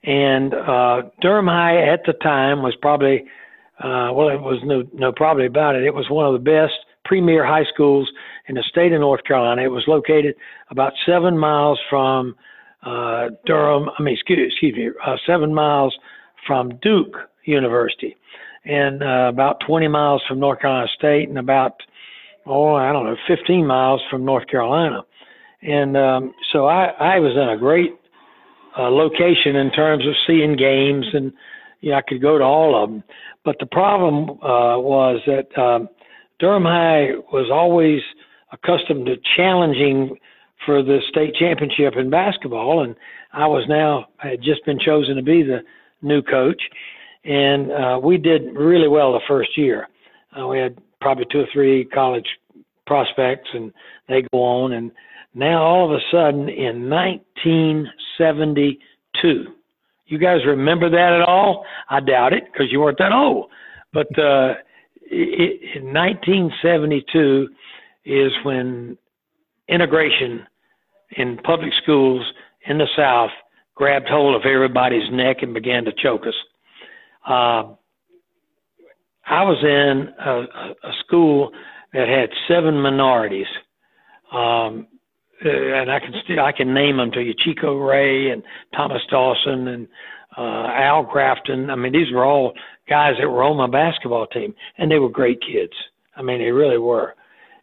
and 0.04 0.54
uh, 0.54 1.02
Durham 1.20 1.46
High 1.46 1.88
at 1.88 2.00
the 2.06 2.12
time 2.14 2.62
was 2.62 2.74
probably, 2.80 3.24
uh, 3.78 4.10
well, 4.12 4.28
it 4.28 4.40
was 4.40 4.60
no 4.64 4.82
no 4.92 5.12
probably 5.12 5.46
about 5.46 5.76
it. 5.76 5.84
It 5.84 5.94
was 5.94 6.10
one 6.10 6.26
of 6.26 6.32
the 6.32 6.38
best 6.38 6.74
premier 7.04 7.44
high 7.44 7.64
schools 7.72 8.10
in 8.48 8.54
the 8.54 8.64
state 8.68 8.92
of 8.92 9.00
North 9.00 9.24
Carolina. 9.24 9.62
It 9.62 9.70
was 9.70 9.84
located 9.86 10.34
about 10.70 10.92
seven 11.06 11.38
miles 11.38 11.78
from 11.88 12.34
uh, 12.82 13.28
Durham. 13.46 13.90
I 13.98 14.02
mean, 14.02 14.14
excuse, 14.14 14.52
excuse 14.52 14.74
me, 14.76 14.90
uh, 15.04 15.16
seven 15.26 15.54
miles 15.54 15.96
from 16.46 16.78
Duke 16.82 17.16
University, 17.44 18.16
and 18.64 19.02
uh, 19.02 19.28
about 19.28 19.60
20 19.66 19.88
miles 19.88 20.22
from 20.26 20.40
North 20.40 20.60
Carolina 20.60 20.88
State, 20.96 21.28
and 21.28 21.38
about 21.38 21.74
oh, 22.46 22.74
I 22.74 22.92
don't 22.92 23.04
know, 23.04 23.16
15 23.28 23.66
miles 23.66 24.00
from 24.10 24.24
North 24.24 24.46
Carolina. 24.48 25.02
And 25.62 25.96
um, 25.96 26.34
so 26.52 26.66
I, 26.66 26.86
I 26.86 27.18
was 27.20 27.32
in 27.36 27.48
a 27.48 27.56
great 27.56 27.92
uh, 28.78 28.90
location 28.90 29.56
in 29.56 29.70
terms 29.70 30.06
of 30.06 30.14
seeing 30.26 30.56
games, 30.56 31.06
and 31.12 31.32
know, 31.82 31.96
I 31.96 32.02
could 32.02 32.22
go 32.22 32.38
to 32.38 32.44
all 32.44 32.82
of 32.82 32.90
them. 32.90 33.02
But 33.44 33.56
the 33.58 33.66
problem 33.66 34.30
uh, 34.42 34.78
was 34.78 35.20
that 35.26 35.56
um, 35.60 35.88
Durham 36.38 36.64
High 36.64 37.12
was 37.32 37.50
always 37.52 38.00
accustomed 38.52 39.06
to 39.06 39.16
challenging 39.36 40.16
for 40.64 40.82
the 40.82 41.00
state 41.08 41.34
championship 41.34 41.94
in 41.96 42.10
basketball, 42.10 42.84
and 42.84 42.94
I 43.32 43.46
was 43.46 43.64
now 43.68 44.06
had 44.18 44.42
just 44.42 44.64
been 44.64 44.78
chosen 44.78 45.16
to 45.16 45.22
be 45.22 45.42
the 45.42 45.60
new 46.02 46.22
coach, 46.22 46.62
and 47.24 47.72
uh, 47.72 48.00
we 48.02 48.16
did 48.16 48.54
really 48.54 48.88
well 48.88 49.12
the 49.12 49.20
first 49.26 49.56
year. 49.56 49.88
Uh, 50.38 50.46
we 50.46 50.58
had 50.58 50.78
probably 51.00 51.24
two 51.30 51.40
or 51.40 51.46
three 51.52 51.84
college 51.84 52.26
prospects, 52.86 53.48
and 53.54 53.72
they 54.08 54.22
go 54.32 54.38
on, 54.38 54.72
and 54.72 54.92
now 55.34 55.62
all 55.62 55.86
of 55.86 55.92
a 55.92 56.00
sudden 56.10 56.48
in 56.48 56.90
1972. 56.90 59.46
You 60.06 60.18
guys 60.18 60.44
remember 60.46 60.90
that 60.90 61.12
at 61.12 61.22
all? 61.22 61.64
I 61.88 62.00
doubt 62.00 62.32
it 62.32 62.44
because 62.52 62.66
you 62.70 62.80
weren't 62.80 62.98
that 62.98 63.12
old. 63.12 63.50
But 63.92 64.08
uh, 64.18 64.54
in 65.10 65.92
1972, 65.92 67.48
is 68.04 68.32
when 68.42 68.98
integration 69.68 70.44
in 71.16 71.38
public 71.38 71.72
schools 71.82 72.22
in 72.66 72.78
the 72.78 72.88
South 72.96 73.30
grabbed 73.74 74.08
hold 74.08 74.34
of 74.34 74.42
everybody's 74.44 75.10
neck 75.12 75.38
and 75.42 75.54
began 75.54 75.84
to 75.84 75.92
choke 76.02 76.26
us. 76.26 76.34
Uh, 77.26 77.74
I 79.24 79.44
was 79.44 79.58
in 79.62 80.08
a, 80.18 80.88
a 80.88 80.92
school 81.06 81.52
that 81.92 82.08
had 82.08 82.30
seven 82.48 82.80
minorities. 82.80 83.46
Um, 84.32 84.88
uh, 85.44 85.48
and 85.50 85.90
I 85.90 86.00
can 86.00 86.12
still 86.24 86.40
I 86.40 86.52
can 86.52 86.74
name 86.74 86.96
them 86.96 87.10
to 87.12 87.20
you: 87.20 87.34
Chico 87.38 87.76
Ray 87.76 88.30
and 88.30 88.42
Thomas 88.74 89.02
Dawson 89.10 89.68
and 89.68 89.88
uh, 90.36 90.66
Al 90.66 91.04
Grafton. 91.04 91.70
I 91.70 91.76
mean, 91.76 91.92
these 91.92 92.12
were 92.12 92.24
all 92.24 92.52
guys 92.88 93.14
that 93.20 93.28
were 93.28 93.42
on 93.42 93.56
my 93.56 93.66
basketball 93.66 94.26
team, 94.26 94.54
and 94.78 94.90
they 94.90 94.98
were 94.98 95.08
great 95.08 95.40
kids. 95.40 95.72
I 96.16 96.22
mean, 96.22 96.38
they 96.38 96.50
really 96.50 96.78
were. 96.78 97.14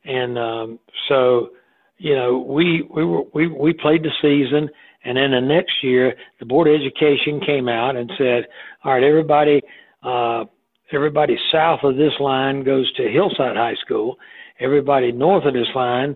And 0.05 0.38
um, 0.38 0.79
so, 1.07 1.50
you 1.98 2.15
know, 2.15 2.39
we 2.39 2.88
we 2.93 3.05
were 3.05 3.24
we 3.33 3.48
we 3.48 3.74
played 3.74 4.03
the 4.03 4.12
season, 4.21 4.69
and 5.03 5.17
then 5.17 5.31
the 5.31 5.41
next 5.41 5.83
year, 5.83 6.15
the 6.39 6.45
board 6.45 6.67
of 6.67 6.75
education 6.75 7.41
came 7.45 7.67
out 7.67 7.95
and 7.95 8.12
said, 8.17 8.45
"All 8.83 8.93
right, 8.93 9.03
everybody." 9.03 9.62
Uh, 10.01 10.45
everybody 10.91 11.38
south 11.51 11.79
of 11.83 11.98
this 11.98 12.13
line 12.19 12.63
goes 12.63 12.91
to 12.93 13.07
Hillside 13.07 13.55
High 13.55 13.75
School. 13.86 14.17
Everybody 14.59 15.12
north 15.12 15.45
of 15.45 15.53
this 15.53 15.67
line 15.75 16.15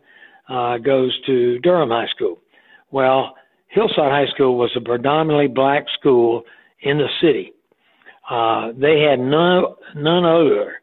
uh, 0.53 0.77
goes 0.77 1.17
to 1.25 1.57
Durham 1.59 1.89
High 1.89 2.07
School. 2.15 2.39
Well, 2.91 3.35
Hillside 3.69 4.11
High 4.11 4.27
School 4.33 4.57
was 4.57 4.71
a 4.75 4.81
predominantly 4.81 5.47
black 5.47 5.85
school 5.97 6.43
in 6.81 6.97
the 6.97 7.07
city. 7.21 7.53
Uh, 8.29 8.71
they 8.77 9.01
had 9.01 9.19
none, 9.19 9.63
none 9.95 10.25
other 10.25 10.81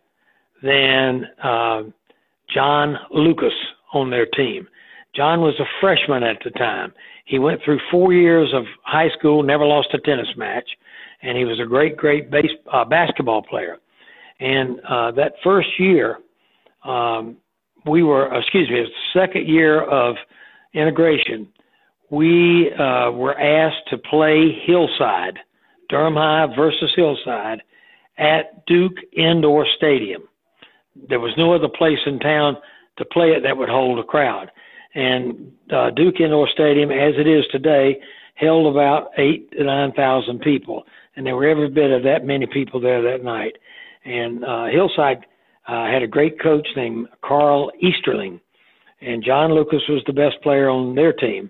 than 0.63 1.25
uh, 1.43 1.83
John 2.53 2.97
Lucas 3.13 3.53
on 3.95 4.11
their 4.11 4.27
team. 4.27 4.67
John 5.15 5.41
was 5.41 5.55
a 5.61 5.65
freshman 5.81 6.23
at 6.25 6.39
the 6.45 6.51
time. 6.51 6.93
He 7.25 7.39
went 7.39 7.61
through 7.65 7.79
four 7.91 8.13
years 8.13 8.53
of 8.53 8.65
high 8.83 9.09
school, 9.17 9.43
never 9.43 9.65
lost 9.65 9.89
a 9.95 9.99
tennis 9.99 10.29
match, 10.37 10.69
and 11.23 11.39
he 11.39 11.45
was 11.45 11.61
a 11.61 11.65
great, 11.67 11.97
great 11.97 12.31
base, 12.31 12.51
uh, 12.73 12.85
basketball 12.85 13.43
player. 13.43 13.77
And 14.41 14.81
uh, 14.81 15.13
that 15.13 15.35
first 15.45 15.69
year, 15.79 16.19
um, 16.85 17.37
we 17.87 18.03
were, 18.03 18.35
excuse 18.37 18.69
me, 18.69 18.79
it 18.79 18.83
was 18.83 18.91
the 19.15 19.21
second 19.21 19.49
year 19.49 19.83
of 19.83 20.17
integration. 20.75 21.49
We 22.11 22.73
uh, 22.73 23.11
were 23.13 23.39
asked 23.39 23.89
to 23.91 23.99
play 23.99 24.53
Hillside, 24.65 25.39
Durham 25.89 26.15
High 26.15 26.47
versus 26.57 26.91
Hillside, 26.97 27.63
at 28.19 28.67
Duke 28.67 28.97
Indoor 29.17 29.67
Stadium. 29.77 30.23
There 31.09 31.21
was 31.21 31.33
no 31.39 31.55
other 31.55 31.69
place 31.69 31.99
in 32.07 32.19
town 32.19 32.57
to 32.99 33.05
play 33.07 33.29
it 33.29 33.43
that 33.45 33.57
would 33.57 33.69
hold 33.69 33.99
a 33.99 34.05
crowd. 34.05 34.51
And 34.95 35.53
uh, 35.73 35.91
Duke 35.91 36.21
Indoor 36.21 36.49
Stadium, 36.53 36.91
as 36.91 37.15
it 37.17 37.27
is 37.27 37.45
today, 37.53 38.01
held 38.35 38.67
about 38.67 39.11
eight 39.19 39.51
to 39.53 39.65
nine 39.65 39.93
thousand 39.93 40.41
people, 40.41 40.85
and 41.15 41.25
there 41.25 41.37
were 41.37 41.47
every 41.47 41.69
bit 41.69 41.91
of 41.91 42.03
that 42.03 42.25
many 42.25 42.47
people 42.47 42.81
there 42.81 43.03
that 43.03 43.23
night. 43.23 43.57
And 44.05 44.45
uh, 44.45 44.67
Hillside 44.67 45.27
uh, 45.71 45.87
had 45.87 46.03
a 46.03 46.09
great 46.09 46.41
coach 46.41 46.67
named 46.75 47.07
Carl 47.25 47.71
Easterling, 47.81 48.41
and 49.01 49.23
John 49.25 49.55
Lucas 49.55 49.83
was 49.89 50.03
the 50.07 50.13
best 50.13 50.43
player 50.43 50.69
on 50.69 50.95
their 50.97 51.13
team. 51.13 51.49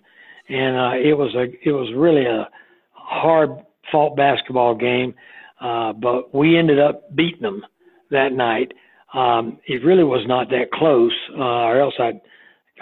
And 0.49 0.77
uh, 0.77 1.09
it 1.09 1.17
was 1.17 1.35
a 1.35 1.45
it 1.67 1.73
was 1.73 1.93
really 1.97 2.27
a 2.27 2.49
hard 2.93 3.51
fought 3.91 4.17
basketball 4.17 4.75
game, 4.75 5.15
uh, 5.61 5.93
but 5.95 6.35
we 6.35 6.59
ended 6.59 6.79
up 6.79 7.15
beating 7.17 7.43
them 7.43 7.65
that 8.11 8.33
night. 8.33 8.73
Um, 9.15 9.59
it 9.67 9.85
really 9.85 10.05
was 10.05 10.25
not 10.27 10.51
that 10.51 10.71
close, 10.73 11.17
uh, 11.37 11.65
or 11.71 11.81
else 11.81 11.95
I'd 11.99 12.21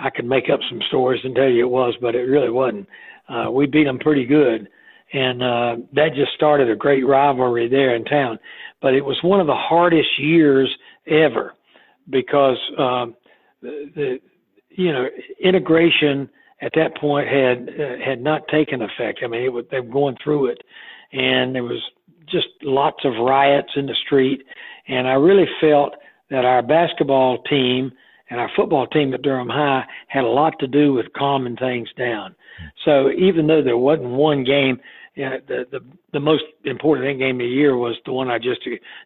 I 0.01 0.11
could 0.11 0.27
make 0.27 0.49
up 0.53 0.61
some 0.69 0.81
stories 0.89 1.21
and 1.25 1.35
tell 1.35 1.49
you 1.49 1.67
it 1.67 1.71
was, 1.71 1.95
but 2.01 2.15
it 2.15 2.23
really 2.23 2.51
wasn't. 2.51 2.89
Uh, 3.29 3.51
we 3.51 3.67
beat 3.67 3.85
them 3.85 3.99
pretty 3.99 4.25
good, 4.25 4.69
and 5.13 5.43
uh, 5.43 5.77
that 5.93 6.15
just 6.15 6.33
started 6.35 6.71
a 6.71 6.77
great 6.77 7.07
rivalry 7.07 7.69
there 7.69 7.95
in 7.95 8.05
town. 8.05 8.39
But 8.81 8.95
it 8.95 9.05
was 9.05 9.19
one 9.23 9.41
of 9.41 9.47
the 9.47 9.55
hardest 9.55 10.19
years 10.19 10.75
ever 11.11 11.55
because 12.11 12.59
um, 12.79 13.15
the, 13.63 13.91
the 13.95 14.21
you 14.71 14.93
know 14.93 15.07
integration 15.43 16.29
at 16.61 16.73
that 16.75 16.97
point 16.97 17.29
had 17.29 17.69
uh, 17.69 18.05
had 18.05 18.21
not 18.21 18.47
taken 18.49 18.83
effect. 18.83 19.21
I 19.23 19.27
mean, 19.27 19.43
it 19.43 19.53
was, 19.53 19.65
they 19.71 19.81
were 19.81 19.93
going 19.93 20.17
through 20.23 20.47
it, 20.47 20.63
and 21.13 21.55
there 21.55 21.65
was 21.65 21.83
just 22.31 22.49
lots 22.63 23.05
of 23.05 23.13
riots 23.21 23.73
in 23.77 23.87
the 23.87 23.97
street. 24.05 24.43
And 24.89 25.07
I 25.07 25.13
really 25.13 25.49
felt 25.61 25.95
that 26.31 26.45
our 26.45 26.63
basketball 26.63 27.43
team 27.45 27.93
and 28.31 28.41
our 28.41 28.51
football 28.55 28.87
team 28.87 29.15
at 29.15 29.23
Durham 29.23 29.49
High 29.49 29.85
had 30.09 30.25
a 30.25 30.29
lot 30.29 30.59
to 30.61 30.67
do 30.67 30.93
with 30.93 31.13
calming 31.17 31.57
things 31.57 31.89
down. 31.97 32.35
So 32.85 33.11
even 33.13 33.47
though 33.47 33.63
there 33.63 33.79
wasn't 33.79 34.11
one 34.11 34.45
game, 34.45 34.79
know, 35.25 35.39
the, 35.47 35.65
the 35.71 35.81
the 36.13 36.21
most 36.21 36.45
important 36.65 37.09
in 37.09 37.19
game 37.19 37.37
of 37.37 37.41
the 37.41 37.47
year 37.47 37.77
was 37.77 37.97
the 38.07 38.13
one 38.13 38.31
I 38.31 38.39
just 38.39 38.61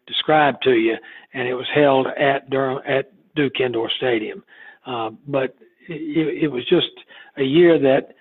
described 0.07 0.63
to 0.63 0.71
you, 0.71 0.95
and 1.33 1.47
it 1.47 1.55
was 1.55 1.67
held 1.73 2.07
at 2.07 2.49
Durham 2.49 2.79
at 2.87 3.11
Duke 3.35 3.59
Indoor 3.59 3.89
Stadium. 3.97 4.43
Uh, 4.85 5.11
but 5.27 5.55
it, 5.89 6.43
it 6.43 6.47
was 6.47 6.63
just 6.67 6.91
a 7.37 7.43
year 7.43 7.79
that 7.79 8.13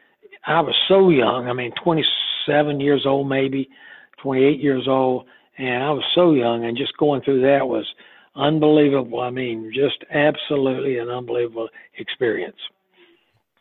I 0.47 0.61
was 0.61 0.75
so 0.89 1.11
young. 1.11 1.49
I 1.49 1.53
mean, 1.53 1.73
27 1.83 2.81
years 2.81 3.05
old, 3.07 3.29
maybe 3.29 3.69
28 4.23 4.61
years 4.61 4.87
old, 4.89 5.27
and 5.59 5.83
I 5.83 5.91
was 5.91 6.05
so 6.15 6.33
young, 6.33 6.65
and 6.65 6.77
just 6.77 6.97
going 6.97 7.23
through 7.23 7.43
that 7.43 7.67
was 7.67 7.87
unbelievable. 8.37 9.21
I 9.21 9.31
mean, 9.31 9.71
just 9.75 10.05
absolutely 10.11 10.99
an 10.99 11.09
unbelievable 11.09 11.69
experience. 11.99 12.57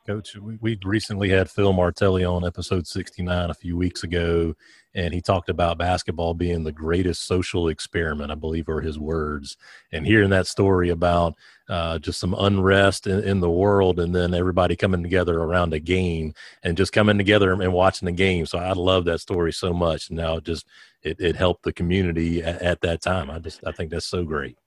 Coach, 0.07 0.35
we, 0.35 0.79
recently 0.83 1.29
had 1.29 1.49
Phil 1.49 1.73
Martelli 1.73 2.25
on 2.25 2.43
episode 2.43 2.87
69 2.87 3.51
a 3.51 3.53
few 3.53 3.77
weeks 3.77 4.03
ago, 4.03 4.55
and 4.95 5.13
he 5.13 5.21
talked 5.21 5.47
about 5.47 5.77
basketball 5.77 6.33
being 6.33 6.63
the 6.63 6.71
greatest 6.71 7.27
social 7.27 7.67
experiment, 7.67 8.31
I 8.31 8.35
believe 8.35 8.67
are 8.67 8.81
his 8.81 8.97
words. 8.97 9.57
And 9.91 10.05
hearing 10.05 10.31
that 10.31 10.47
story 10.47 10.89
about 10.89 11.35
uh, 11.69 11.99
just 11.99 12.19
some 12.19 12.33
unrest 12.33 13.05
in, 13.05 13.23
in, 13.23 13.39
the 13.41 13.49
world 13.49 13.99
and 13.99 14.13
then 14.13 14.33
everybody 14.33 14.75
coming 14.75 15.03
together 15.03 15.39
around 15.39 15.73
a 15.73 15.79
game 15.79 16.33
and 16.63 16.75
just 16.75 16.91
coming 16.93 17.17
together 17.17 17.53
and 17.53 17.71
watching 17.71 18.07
the 18.07 18.11
game. 18.11 18.47
So 18.47 18.57
I 18.57 18.73
love 18.73 19.05
that 19.05 19.21
story 19.21 19.53
so 19.53 19.71
much. 19.71 20.09
Now 20.09 20.39
just 20.39 20.65
it, 21.03 21.19
it 21.19 21.35
helped 21.35 21.63
the 21.63 21.71
community 21.71 22.43
at, 22.43 22.61
at 22.61 22.81
that 22.81 23.01
time. 23.01 23.29
I 23.29 23.39
just 23.39 23.61
I 23.65 23.71
think 23.71 23.91
that's 23.91 24.05
so 24.05 24.23
great. 24.23 24.57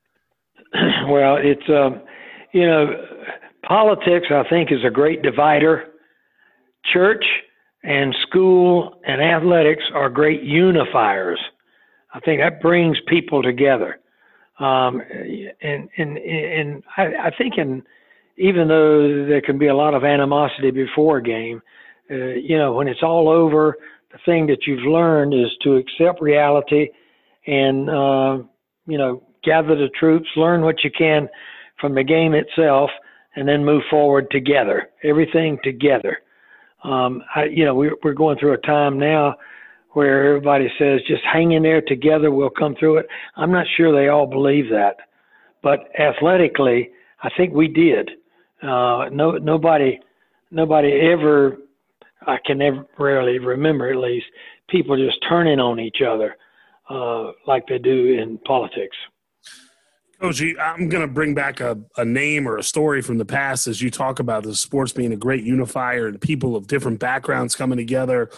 Well, 1.06 1.36
it's 1.36 1.68
um, 1.68 2.00
you 2.52 2.66
know 2.66 2.86
politics, 3.66 4.28
I 4.30 4.44
think, 4.48 4.70
is 4.72 4.84
a 4.84 4.90
great 4.90 5.22
divider. 5.22 5.84
Church 6.92 7.24
and 7.82 8.14
school 8.26 9.00
and 9.06 9.20
athletics 9.20 9.84
are 9.94 10.08
great 10.08 10.42
unifiers. 10.42 11.38
I 12.12 12.20
think 12.20 12.40
that 12.40 12.60
brings 12.60 12.98
people 13.08 13.42
together. 13.42 13.98
Um, 14.58 15.02
and 15.60 15.88
and 15.98 16.16
and 16.18 16.82
I, 16.96 17.02
I 17.24 17.30
think 17.36 17.54
in 17.58 17.82
even 18.36 18.68
though 18.68 19.26
there 19.26 19.40
can 19.40 19.58
be 19.58 19.66
a 19.66 19.74
lot 19.74 19.94
of 19.94 20.04
animosity 20.04 20.70
before 20.70 21.18
a 21.18 21.22
game, 21.22 21.60
uh, 22.10 22.14
you 22.14 22.56
know, 22.56 22.72
when 22.72 22.88
it's 22.88 23.02
all 23.02 23.28
over, 23.28 23.76
the 24.12 24.18
thing 24.24 24.46
that 24.46 24.66
you've 24.66 24.84
learned 24.84 25.34
is 25.34 25.50
to 25.62 25.76
accept 25.76 26.20
reality 26.20 26.88
and 27.46 27.90
uh, 27.90 28.38
you 28.86 28.96
know 28.96 29.22
gather 29.42 29.74
the 29.74 29.88
troops, 29.98 30.28
learn 30.36 30.62
what 30.62 30.84
you 30.84 30.90
can 30.96 31.28
from 31.80 31.94
the 31.94 32.04
game 32.04 32.32
itself, 32.32 32.90
and 33.36 33.48
then 33.48 33.64
move 33.64 33.82
forward 33.90 34.30
together. 34.30 34.90
Everything 35.02 35.58
together. 35.62 36.18
Um, 36.82 37.22
I, 37.34 37.44
you 37.44 37.64
know, 37.64 37.74
we're, 37.74 37.96
we're 38.02 38.12
going 38.14 38.38
through 38.38 38.52
a 38.52 38.58
time 38.58 38.98
now 38.98 39.36
where 39.92 40.28
everybody 40.28 40.68
says 40.78 41.00
just 41.06 41.22
hang 41.24 41.52
in 41.52 41.62
there 41.62 41.80
together, 41.80 42.30
we'll 42.30 42.50
come 42.50 42.74
through 42.78 42.98
it. 42.98 43.06
I'm 43.36 43.52
not 43.52 43.66
sure 43.76 43.92
they 43.92 44.08
all 44.08 44.26
believe 44.26 44.68
that, 44.70 44.96
but 45.62 45.88
athletically, 45.98 46.90
I 47.22 47.30
think 47.36 47.54
we 47.54 47.68
did. 47.68 48.10
Uh, 48.62 49.08
no, 49.12 49.32
nobody, 49.32 50.00
nobody 50.50 50.92
ever. 51.12 51.58
I 52.26 52.38
can 52.44 52.58
never 52.58 52.86
rarely 52.98 53.38
remember 53.38 53.90
at 53.90 53.98
least 53.98 54.26
people 54.68 54.96
just 54.96 55.18
turning 55.28 55.60
on 55.60 55.78
each 55.78 55.98
other 56.06 56.36
uh, 56.90 57.32
like 57.46 57.66
they 57.68 57.78
do 57.78 58.18
in 58.20 58.38
politics. 58.38 58.96
Coach, 60.20 60.42
I'm 60.60 60.88
going 60.88 61.06
to 61.06 61.12
bring 61.12 61.34
back 61.34 61.60
a, 61.60 61.78
a 61.96 62.04
name 62.04 62.48
or 62.48 62.56
a 62.56 62.62
story 62.62 63.02
from 63.02 63.18
the 63.18 63.24
past 63.24 63.66
as 63.66 63.82
you 63.82 63.90
talk 63.90 64.20
about 64.20 64.44
the 64.44 64.54
sports 64.54 64.92
being 64.92 65.12
a 65.12 65.16
great 65.16 65.44
unifier 65.44 66.06
and 66.06 66.20
people 66.20 66.56
of 66.56 66.66
different 66.66 67.00
backgrounds 67.00 67.54
coming 67.54 67.78
together. 67.78 68.30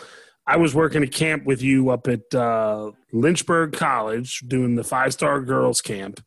I 0.47 0.57
was 0.57 0.75
working 0.75 1.03
a 1.03 1.09
camp 1.09 1.45
with 1.45 1.61
you 1.61 1.91
up 1.91 2.07
at 2.07 2.35
uh, 2.35 2.93
Lynchburg 3.13 3.73
College 3.73 4.41
doing 4.47 4.77
the 4.77 4.85
five 4.85 5.13
star 5.13 5.41
girls 5.41 5.81
camp. 5.81 6.21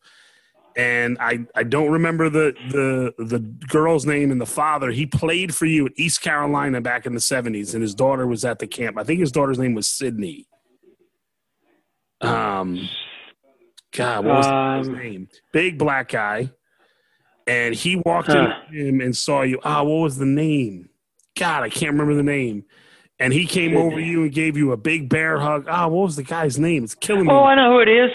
And 0.76 1.18
I, 1.18 1.46
I 1.54 1.64
don't 1.64 1.90
remember 1.90 2.30
the, 2.30 2.54
the 2.70 3.12
the 3.24 3.40
girl's 3.40 4.06
name 4.06 4.30
and 4.30 4.40
the 4.40 4.46
father. 4.46 4.90
He 4.90 5.04
played 5.04 5.54
for 5.54 5.66
you 5.66 5.86
at 5.86 5.92
East 5.96 6.22
Carolina 6.22 6.80
back 6.80 7.06
in 7.06 7.12
the 7.12 7.18
70s, 7.18 7.74
and 7.74 7.82
his 7.82 7.94
daughter 7.94 8.26
was 8.26 8.44
at 8.44 8.60
the 8.60 8.68
camp. 8.68 8.96
I 8.96 9.02
think 9.02 9.18
his 9.18 9.32
daughter's 9.32 9.58
name 9.58 9.74
was 9.74 9.88
Sydney. 9.88 10.46
Um, 12.20 12.88
God, 13.96 14.24
what 14.24 14.36
was 14.36 14.46
um, 14.46 14.78
his 14.78 14.88
name? 14.88 15.28
Big 15.52 15.78
black 15.78 16.10
guy. 16.10 16.50
and 17.46 17.74
he 17.74 17.96
walked 17.96 18.28
huh. 18.28 18.52
in 18.70 18.86
him 18.86 19.00
and 19.00 19.16
saw 19.16 19.42
you. 19.42 19.58
Ah, 19.64 19.82
what 19.82 20.02
was 20.02 20.16
the 20.16 20.26
name? 20.26 20.88
God, 21.36 21.62
I 21.62 21.68
can't 21.68 21.92
remember 21.92 22.14
the 22.14 22.22
name. 22.22 22.64
And 23.18 23.32
he 23.32 23.44
came 23.44 23.76
over 23.76 23.96
to 23.96 24.02
you 24.02 24.22
and 24.22 24.32
gave 24.32 24.56
you 24.56 24.72
a 24.72 24.76
big 24.78 25.08
bear 25.08 25.38
hug. 25.38 25.66
Ah, 25.68 25.88
what 25.88 26.04
was 26.04 26.16
the 26.16 26.22
guy's 26.22 26.58
name? 26.58 26.84
It's 26.84 26.94
killing 26.94 27.26
me. 27.26 27.32
Oh, 27.32 27.44
I 27.44 27.54
know 27.54 27.72
who 27.72 27.80
it 27.80 27.88
is. 27.88 28.10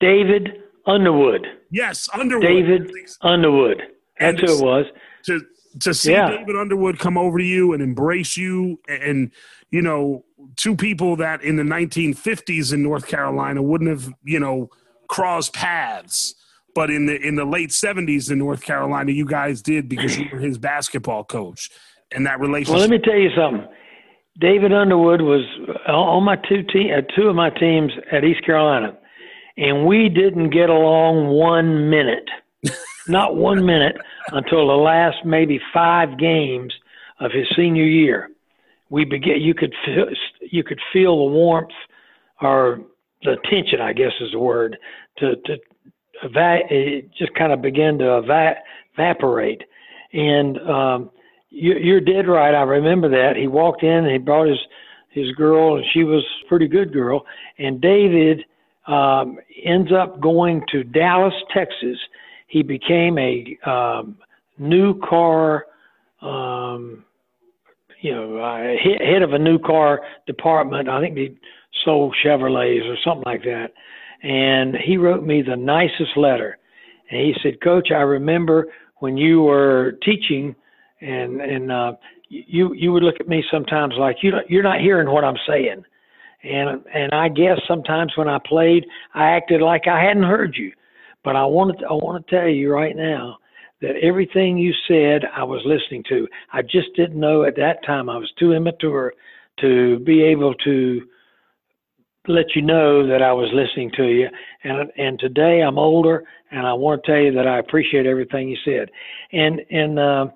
David 0.00 0.62
Underwood. 0.86 1.46
Yes, 1.70 2.08
Underwood. 2.14 2.46
David 2.46 2.90
Underwood. 3.20 3.82
That's 4.18 4.40
who 4.40 4.58
it 4.58 4.64
was. 4.64 4.86
To 5.26 5.40
to 5.80 5.94
see 5.94 6.12
yeah. 6.12 6.30
David 6.30 6.56
Underwood 6.56 6.98
come 6.98 7.18
over 7.18 7.38
to 7.38 7.44
you 7.44 7.72
and 7.72 7.82
embrace 7.82 8.36
you 8.36 8.78
and 8.88 9.30
you 9.70 9.82
know 9.82 10.24
two 10.56 10.76
people 10.76 11.16
that 11.16 11.42
in 11.42 11.56
the 11.56 11.62
1950s 11.62 12.72
in 12.72 12.82
North 12.82 13.06
Carolina 13.06 13.62
wouldn't 13.62 13.88
have 13.88 14.12
you 14.22 14.38
know 14.40 14.70
crossed 15.12 15.52
paths 15.52 16.34
but 16.74 16.90
in 16.90 17.04
the 17.04 17.20
in 17.20 17.34
the 17.36 17.44
late 17.44 17.68
70s 17.68 18.30
in 18.30 18.38
North 18.38 18.62
Carolina 18.62 19.12
you 19.12 19.26
guys 19.26 19.60
did 19.60 19.88
because 19.88 20.18
you 20.18 20.26
were 20.32 20.38
his 20.38 20.56
basketball 20.56 21.22
coach 21.22 21.70
and 22.12 22.26
that 22.26 22.40
relationship 22.40 22.72
Well 22.72 22.80
let 22.80 22.90
me 22.90 22.98
tell 22.98 23.18
you 23.18 23.30
something 23.36 23.68
David 24.40 24.72
Underwood 24.72 25.20
was 25.20 25.44
on 25.86 26.24
my 26.24 26.36
two 26.36 26.62
te- 26.62 26.92
uh, 26.92 27.02
two 27.14 27.28
of 27.28 27.36
my 27.36 27.50
teams 27.50 27.92
at 28.10 28.24
East 28.24 28.44
Carolina 28.46 28.96
and 29.58 29.84
we 29.86 30.08
didn't 30.08 30.48
get 30.48 30.70
along 30.70 31.28
one 31.28 31.90
minute 31.90 32.28
not 33.06 33.36
one 33.36 33.66
minute 33.66 33.96
until 34.30 34.66
the 34.66 34.74
last 34.74 35.18
maybe 35.26 35.60
five 35.74 36.18
games 36.18 36.72
of 37.20 37.32
his 37.32 37.46
senior 37.56 37.84
year. 37.84 38.30
We 38.90 39.04
began. 39.04 39.40
You 39.40 39.54
could 39.54 39.74
feel, 39.84 40.06
you 40.40 40.62
could 40.62 40.80
feel 40.92 41.16
the 41.16 41.32
warmth 41.32 41.70
or 42.40 42.80
the 43.22 43.36
tension, 43.50 43.80
I 43.80 43.92
guess 43.92 44.12
is 44.20 44.32
the 44.32 44.38
word, 44.38 44.76
to 45.18 45.36
to 45.36 45.56
eva- 46.24 46.60
it 46.70 47.10
just 47.16 47.34
kind 47.34 47.52
of 47.52 47.62
began 47.62 47.98
to 47.98 48.18
eva- 48.18 48.56
evaporate. 48.94 49.62
And 50.12 50.58
um, 50.68 51.10
you, 51.50 51.74
you're 51.74 52.00
dead 52.00 52.28
right. 52.28 52.54
I 52.54 52.62
remember 52.62 53.08
that 53.10 53.36
he 53.36 53.46
walked 53.46 53.82
in 53.82 53.90
and 53.90 54.10
he 54.10 54.18
brought 54.18 54.48
his 54.48 54.58
his 55.10 55.30
girl, 55.32 55.76
and 55.76 55.84
she 55.92 56.04
was 56.04 56.24
a 56.44 56.48
pretty 56.48 56.68
good 56.68 56.92
girl. 56.92 57.26
And 57.58 57.80
David 57.80 58.44
um, 58.86 59.38
ends 59.62 59.90
up 59.92 60.20
going 60.20 60.62
to 60.72 60.82
Dallas, 60.84 61.34
Texas, 61.52 61.98
he 62.52 62.62
became 62.62 63.18
a 63.18 63.58
um, 63.68 64.18
new 64.58 64.98
car, 65.00 65.66
um, 66.20 67.04
you 68.00 68.14
know, 68.14 68.38
uh, 68.38 68.74
head 68.82 69.22
of 69.22 69.32
a 69.32 69.38
new 69.38 69.58
car 69.58 70.02
department. 70.26 70.88
I 70.88 71.00
think 71.00 71.16
he 71.16 71.36
sold 71.84 72.14
Chevrolets 72.22 72.86
or 72.86 72.96
something 73.02 73.24
like 73.24 73.42
that. 73.44 73.72
And 74.22 74.76
he 74.76 74.96
wrote 74.96 75.24
me 75.24 75.42
the 75.42 75.56
nicest 75.56 76.16
letter. 76.16 76.58
And 77.10 77.20
he 77.20 77.34
said, 77.42 77.60
Coach, 77.60 77.88
I 77.90 78.02
remember 78.02 78.68
when 78.98 79.16
you 79.16 79.42
were 79.42 79.98
teaching, 80.04 80.54
and 81.00 81.40
and 81.40 81.72
uh, 81.72 81.92
you 82.28 82.72
you 82.74 82.92
would 82.92 83.02
look 83.02 83.16
at 83.18 83.28
me 83.28 83.44
sometimes 83.50 83.94
like 83.98 84.16
you 84.22 84.32
you're 84.48 84.62
not 84.62 84.80
hearing 84.80 85.10
what 85.10 85.24
I'm 85.24 85.36
saying. 85.46 85.84
And 86.44 86.84
and 86.94 87.12
I 87.12 87.28
guess 87.28 87.58
sometimes 87.66 88.12
when 88.16 88.28
I 88.28 88.38
played, 88.46 88.86
I 89.14 89.30
acted 89.30 89.60
like 89.60 89.86
I 89.86 90.02
hadn't 90.02 90.22
heard 90.22 90.56
you. 90.56 90.72
But 91.24 91.36
I 91.36 91.44
wanted 91.44 91.80
to 91.80 91.86
I 91.86 91.92
want 91.92 92.24
to 92.24 92.34
tell 92.34 92.48
you 92.48 92.72
right 92.72 92.96
now 92.96 93.38
that 93.80 93.96
everything 94.02 94.56
you 94.56 94.72
said 94.86 95.22
I 95.36 95.42
was 95.42 95.60
listening 95.64 96.04
to. 96.08 96.28
I 96.52 96.62
just 96.62 96.94
didn't 96.96 97.18
know 97.18 97.42
at 97.42 97.56
that 97.56 97.84
time. 97.84 98.08
I 98.08 98.16
was 98.16 98.32
too 98.38 98.52
immature 98.52 99.12
to 99.60 99.98
be 100.00 100.22
able 100.22 100.54
to 100.64 101.02
let 102.28 102.54
you 102.54 102.62
know 102.62 103.06
that 103.06 103.22
I 103.22 103.32
was 103.32 103.50
listening 103.52 103.90
to 103.96 104.04
you. 104.04 104.28
And 104.64 104.90
and 104.96 105.18
today 105.18 105.60
I'm 105.60 105.78
older, 105.78 106.24
and 106.50 106.66
I 106.66 106.72
want 106.72 107.02
to 107.02 107.10
tell 107.10 107.20
you 107.20 107.32
that 107.32 107.46
I 107.46 107.58
appreciate 107.58 108.06
everything 108.06 108.48
you 108.48 108.56
said. 108.64 108.90
And 109.32 109.60
and 109.70 109.98
uh, 109.98 110.26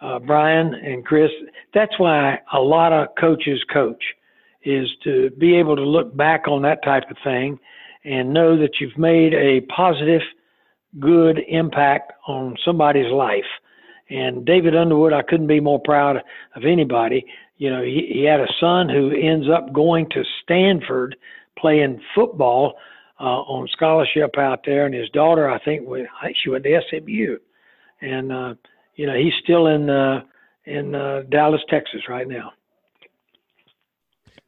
uh, 0.00 0.18
Brian 0.18 0.74
and 0.74 1.04
Kris, 1.04 1.30
that's 1.72 1.98
why 1.98 2.38
a 2.52 2.60
lot 2.60 2.92
of 2.92 3.08
coaches 3.18 3.62
coach 3.72 4.02
is 4.64 4.88
to 5.04 5.30
be 5.38 5.56
able 5.56 5.76
to 5.76 5.82
look 5.82 6.16
back 6.16 6.48
on 6.48 6.62
that 6.62 6.82
type 6.82 7.04
of 7.10 7.16
thing 7.22 7.58
and 8.04 8.32
know 8.32 8.58
that 8.58 8.80
you've 8.80 8.98
made 8.98 9.32
a 9.32 9.60
positive, 9.74 10.22
good 10.98 11.40
impact 11.48 12.12
on 12.26 12.56
somebody's 12.64 13.10
life. 13.12 13.44
And 14.08 14.44
David 14.44 14.76
Underwood, 14.76 15.12
I 15.12 15.22
couldn't 15.22 15.46
be 15.48 15.60
more 15.60 15.80
proud 15.80 16.16
of 16.54 16.64
anybody. 16.64 17.26
You 17.58 17.70
know, 17.70 17.82
he, 17.82 18.10
he 18.12 18.24
had 18.24 18.40
a 18.40 18.48
son 18.60 18.88
who 18.88 19.10
ends 19.10 19.46
up 19.48 19.72
going 19.72 20.08
to 20.10 20.22
Stanford 20.42 21.16
playing 21.58 22.00
football 22.14 22.74
uh, 23.18 23.40
on 23.42 23.66
scholarship 23.68 24.36
out 24.36 24.60
there, 24.66 24.84
and 24.84 24.94
his 24.94 25.08
daughter, 25.10 25.48
I 25.48 25.58
think, 25.64 25.88
went, 25.88 26.06
she 26.42 26.50
went 26.50 26.64
to 26.64 26.80
SMU, 26.90 27.38
and 28.02 28.30
uh, 28.30 28.54
you 28.96 29.06
know 29.06 29.16
he's 29.16 29.32
still 29.42 29.68
in 29.68 29.88
uh, 29.88 30.22
in 30.66 30.94
uh, 30.94 31.22
Dallas, 31.30 31.62
Texas, 31.70 32.02
right 32.08 32.28
now 32.28 32.52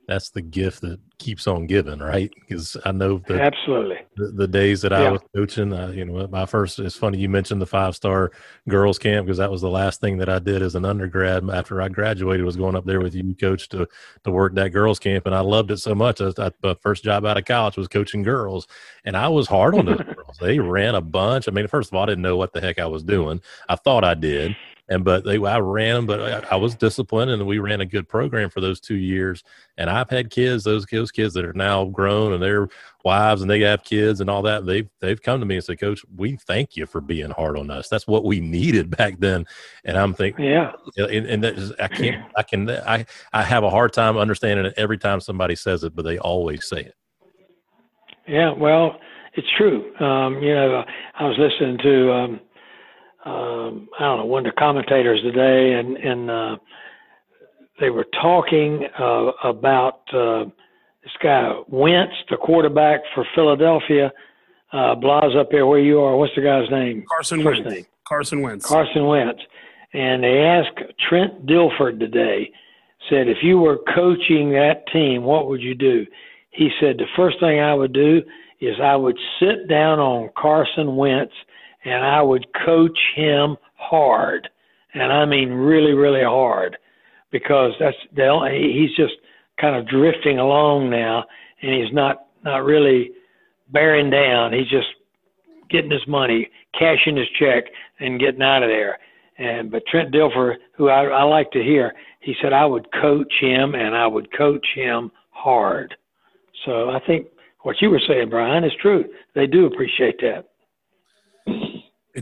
that's 0.09 0.31
the 0.31 0.41
gift 0.41 0.81
that 0.81 0.99
keeps 1.19 1.47
on 1.47 1.67
giving, 1.67 1.99
right? 1.99 2.33
Because 2.41 2.79
I 2.87 2.93
know 2.93 3.19
that 3.29 3.41
absolutely 3.41 3.99
the, 4.17 4.29
the 4.29 4.49
days 4.49 4.81
that 4.81 4.91
yeah. 4.91 5.03
I 5.03 5.11
was 5.11 5.21
coaching, 5.37 5.71
uh, 5.71 5.89
you 5.89 6.07
know, 6.07 6.27
my 6.29 6.47
first. 6.47 6.79
It's 6.79 6.97
funny 6.97 7.19
you 7.19 7.29
mentioned 7.29 7.61
the 7.61 7.67
five 7.67 7.95
star 7.95 8.33
girls 8.71 8.99
camp 8.99 9.27
because 9.27 9.37
that 9.37 9.51
was 9.51 9.61
the 9.61 9.69
last 9.69 10.01
thing 10.01 10.17
that 10.19 10.31
I 10.31 10.39
did 10.39 10.63
as 10.63 10.75
an 10.75 10.87
undergrad 10.87 11.49
after 11.51 11.83
I 11.83 11.91
graduated 11.91 12.47
was 12.47 12.57
going 12.57 12.75
up 12.75 12.87
there 12.87 13.01
with 13.01 13.15
you, 13.15 13.35
coach, 13.35 13.69
to 13.69 13.87
to 14.25 14.31
work 14.31 14.55
that 14.55 14.71
girls 14.71 14.99
camp, 14.99 15.27
and 15.27 15.35
I 15.35 15.41
loved 15.41 15.71
it 15.71 15.77
so 15.77 15.95
much. 15.95 16.23
I, 16.23 16.33
I, 16.39 16.51
my 16.63 16.75
first 16.81 17.05
job 17.05 17.27
out 17.27 17.37
of 17.37 17.45
college 17.45 17.77
was 17.77 17.87
coaching 17.87 18.23
girls, 18.23 18.67
and 19.05 19.15
I 19.15 19.29
was 19.29 19.47
hard 19.47 19.75
on 19.75 19.85
those 19.85 19.99
girls. 20.15 20.39
They 20.41 20.59
ran 20.59 20.95
a 20.95 21.03
bunch. 21.03 21.49
I 21.49 21.51
mean, 21.51 21.67
first 21.69 21.91
of 21.91 21.97
all, 21.97 22.05
I 22.05 22.07
didn't 22.07 22.23
know 22.23 22.39
what 22.39 22.55
the 22.55 22.63
heck 22.63 22.79
I 22.79 22.87
was 22.87 23.05
doing. 23.05 23.43
I 23.69 23.77
thought 23.77 24.05
I 24.05 24.15
did 24.15 24.57
and 24.89 25.05
but 25.05 25.25
they 25.25 25.37
I 25.37 25.59
ran 25.59 25.95
them, 25.95 26.07
but 26.07 26.21
I, 26.21 26.55
I, 26.55 26.57
was 26.57 26.75
disciplined, 26.75 27.31
and 27.31 27.47
we 27.47 27.59
ran 27.59 27.81
a 27.81 27.87
good 27.87 28.09
program 28.09 28.49
for 28.49 28.61
those 28.61 28.81
two 28.81 28.97
years. 28.97 29.45
And 29.77 29.91
I've 29.91 30.09
had 30.09 30.31
kids, 30.31 30.65
those 30.65 30.87
those 30.87 31.11
kids 31.11 31.35
that 31.35 31.45
are 31.45 31.53
now 31.53 31.85
grown 31.85 32.33
and 32.33 32.43
their 32.43 32.69
wives, 33.05 33.43
and 33.43 33.51
they 33.51 33.61
have 33.61 33.85
kids 33.85 34.21
and 34.21 34.31
all 34.31 34.43
that. 34.43 34.65
They've 34.65 34.89
they've 35.01 35.21
come 35.21 35.41
to 35.41 35.47
me 35.47 35.57
and 35.57 35.65
said, 35.65 35.79
Coach, 35.79 36.03
we 36.17 36.37
thank 36.37 36.77
you 36.77 36.87
for 36.87 37.01
being 37.01 37.31
hard 37.31 37.59
on 37.59 37.71
us. 37.71 37.89
That's 37.89 38.07
what 38.07 38.25
we 38.25 38.41
needed 38.41 38.91
back 38.97 39.19
then. 39.19 39.45
And 39.85 39.99
I'm 39.99 40.15
thinking, 40.15 40.47
yeah, 40.47 40.73
and, 40.97 41.27
and 41.27 41.45
that 41.45 41.59
is, 41.59 41.73
I 41.79 41.89
can't, 41.89 42.25
I 42.37 42.43
can, 42.43 42.71
I 42.71 43.05
I 43.33 43.43
have 43.43 43.65
a 43.65 43.71
hard 43.71 43.93
time 43.93 44.17
understanding 44.17 44.67
it 44.67 44.75
every 44.77 44.99
time 44.99 45.21
somebody 45.21 45.55
says 45.55 45.85
it, 45.85 45.95
but 45.95 46.03
they 46.03 46.19
always 46.19 46.67
say 46.67 46.81
it. 46.81 46.95
Yeah, 48.27 48.53
well, 48.53 48.99
it's 49.35 49.49
true. 49.57 49.95
Um, 50.01 50.43
you 50.43 50.55
know, 50.55 50.83
I 51.19 51.25
was 51.25 51.37
listening 51.39 51.79
to. 51.79 52.13
Um, 52.13 52.41
um, 53.29 53.89
I 53.99 54.05
don't 54.05 54.19
know, 54.19 54.27
one 54.27 54.47
of 54.47 54.55
the 54.55 54.59
commentators 54.59 55.21
today, 55.23 55.75
and 55.75 55.97
and 55.97 56.31
uh, 56.31 56.57
they 57.81 57.91
were 57.91 58.07
talking 58.21 58.87
uh, 58.99 59.33
about 59.45 60.01
uh, 60.13 60.45
this 61.03 61.13
guy 61.23 61.53
Wentz, 61.69 62.15
the 62.31 62.37
quarterback 62.37 63.01
for 63.15 63.27
Philadelphia. 63.35 64.13
Uh, 64.73 64.95
Blas 64.95 65.33
up 65.39 65.51
there 65.51 65.67
where 65.67 65.81
you 65.81 66.01
are. 66.01 66.17
What's 66.17 66.35
the 66.35 66.43
guy's 66.43 66.71
name? 66.71 67.05
Carson 67.09 67.43
First 67.43 67.65
Wentz. 67.65 67.75
Name. 67.75 67.87
Carson 68.07 68.43
Wentz. 68.43 68.67
Carson 68.67 69.07
Wentz. 69.07 69.41
And 69.95 70.23
they 70.23 70.41
asked 70.41 70.79
Trent 71.09 71.47
Dilfer 71.47 71.99
today, 71.99 72.51
said, 73.09 73.29
if 73.29 73.39
you 73.43 73.59
were 73.59 73.79
coaching 73.95 74.51
that 74.51 74.87
team, 74.93 75.23
what 75.23 75.49
would 75.49 75.63
you 75.63 75.75
do? 75.75 76.05
He 76.51 76.69
said, 76.81 76.99
the 76.99 77.07
first 77.17 77.41
thing 77.41 77.61
I 77.61 77.73
would 77.73 77.95
do 77.95 78.21
is 78.61 78.75
I 78.83 78.97
would 78.97 79.17
sit 79.41 79.69
down 79.69 79.99
on 79.99 80.29
Carson 80.37 80.97
Wentz 80.97 81.33
and 81.85 82.05
I 82.05 82.23
would 82.23 82.47
coach 82.65 82.99
him 83.15 83.57
hard, 83.75 84.49
and 84.95 85.13
I 85.13 85.25
mean 85.25 85.51
really, 85.51 85.93
really 85.93 86.25
hard, 86.25 86.77
because 87.31 87.73
that's 87.79 87.97
the 88.15 88.27
only, 88.27 88.73
he's 88.73 88.95
just 88.97 89.15
kind 89.61 89.77
of 89.77 89.89
drifting 89.89 90.39
along 90.39 90.91
now, 90.91 91.25
and 91.63 91.73
he's 91.73 91.93
not 91.93 92.27
not 92.45 92.65
really 92.65 93.11
bearing 93.71 94.11
down. 94.11 94.53
He's 94.53 94.69
just 94.69 94.89
getting 95.71 95.91
his 95.91 96.07
money, 96.07 96.49
cashing 96.79 97.17
his 97.17 97.29
check, 97.39 97.65
and 98.01 98.21
getting 98.21 98.43
out 98.43 98.63
of 98.63 98.69
there. 98.69 98.99
And 99.39 99.71
but 99.71 99.87
Trent 99.87 100.13
Dilfer, 100.13 100.57
who 100.77 100.89
I, 100.89 101.05
I 101.05 101.23
like 101.25 101.51
to 101.53 101.63
hear, 101.63 101.93
he 102.21 102.35
said 102.41 102.53
I 102.53 102.65
would 102.65 102.89
coach 102.93 103.33
him, 103.41 103.75
and 103.75 103.95
I 103.95 104.07
would 104.07 104.37
coach 104.37 104.67
him 104.75 105.11
hard. 105.31 105.95
So 106.65 106.91
I 106.91 107.01
think 107.07 107.29
what 107.63 107.81
you 107.81 107.91
were 107.91 108.01
saying, 108.07 108.31
Brian, 108.31 108.65
is 108.65 108.73
true. 108.81 109.05
They 109.35 109.47
do 109.47 109.67
appreciate 109.67 110.21
that. 110.21 110.48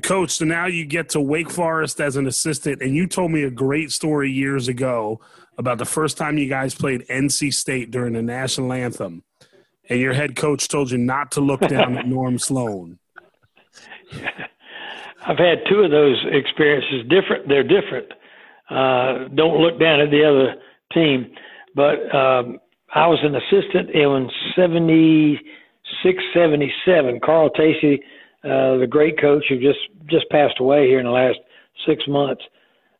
Coach, 0.00 0.30
so 0.32 0.44
now 0.44 0.66
you 0.66 0.84
get 0.84 1.10
to 1.10 1.20
Wake 1.20 1.50
Forest 1.50 2.00
as 2.00 2.16
an 2.16 2.26
assistant, 2.26 2.82
and 2.82 2.94
you 2.94 3.06
told 3.06 3.30
me 3.30 3.42
a 3.42 3.50
great 3.50 3.92
story 3.92 4.30
years 4.30 4.68
ago 4.68 5.20
about 5.58 5.78
the 5.78 5.84
first 5.84 6.16
time 6.16 6.38
you 6.38 6.48
guys 6.48 6.74
played 6.74 7.06
NC 7.08 7.52
State 7.54 7.90
during 7.90 8.12
the 8.12 8.22
national 8.22 8.72
anthem, 8.72 9.22
and 9.88 10.00
your 10.00 10.12
head 10.12 10.36
coach 10.36 10.68
told 10.68 10.90
you 10.90 10.98
not 10.98 11.30
to 11.32 11.40
look 11.40 11.60
down 11.60 11.96
at 11.96 12.06
Norm 12.06 12.38
Sloan. 12.40 12.98
I've 15.26 15.38
had 15.38 15.58
two 15.68 15.80
of 15.80 15.90
those 15.90 16.24
experiences. 16.30 17.02
Different, 17.08 17.48
they're 17.48 17.64
different. 17.64 18.12
Uh, 18.70 19.28
don't 19.34 19.60
look 19.60 19.80
down 19.80 20.00
at 20.00 20.10
the 20.10 20.24
other 20.24 20.54
team, 20.92 21.34
but 21.74 22.14
um, 22.14 22.58
I 22.94 23.06
was 23.08 23.18
an 23.22 23.34
assistant 23.34 23.90
in 23.90 24.30
76, 24.54 26.22
77. 26.32 27.20
Carl 27.24 27.50
Tacy 27.50 27.98
uh, 28.46 28.76
the 28.78 28.86
great 28.88 29.20
coach 29.20 29.44
who 29.48 29.58
just 29.58 29.78
just 30.06 30.28
passed 30.30 30.60
away 30.60 30.86
here 30.86 31.00
in 31.00 31.06
the 31.06 31.10
last 31.12 31.38
six 31.86 32.04
months, 32.06 32.42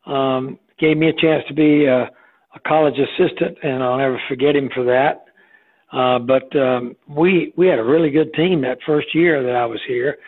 um, 0.06 0.58
gave 0.78 0.96
me 0.96 1.08
a 1.08 1.12
chance 1.12 1.44
to 1.48 1.54
be 1.54 1.84
a, 1.84 2.02
a 2.54 2.60
college 2.66 2.98
assistant, 2.98 3.56
and 3.62 3.82
I'll 3.82 3.98
never 3.98 4.20
forget 4.28 4.56
him 4.56 4.68
for 4.74 4.84
that. 4.84 5.24
Uh, 5.92 6.18
but 6.18 6.54
um, 6.58 6.96
we 7.08 7.52
we 7.56 7.68
had 7.68 7.78
a 7.78 7.84
really 7.84 8.10
good 8.10 8.34
team 8.34 8.60
that 8.62 8.78
first 8.84 9.14
year 9.14 9.42
that 9.42 9.54
I 9.54 9.66
was 9.66 9.80
here. 9.86 10.18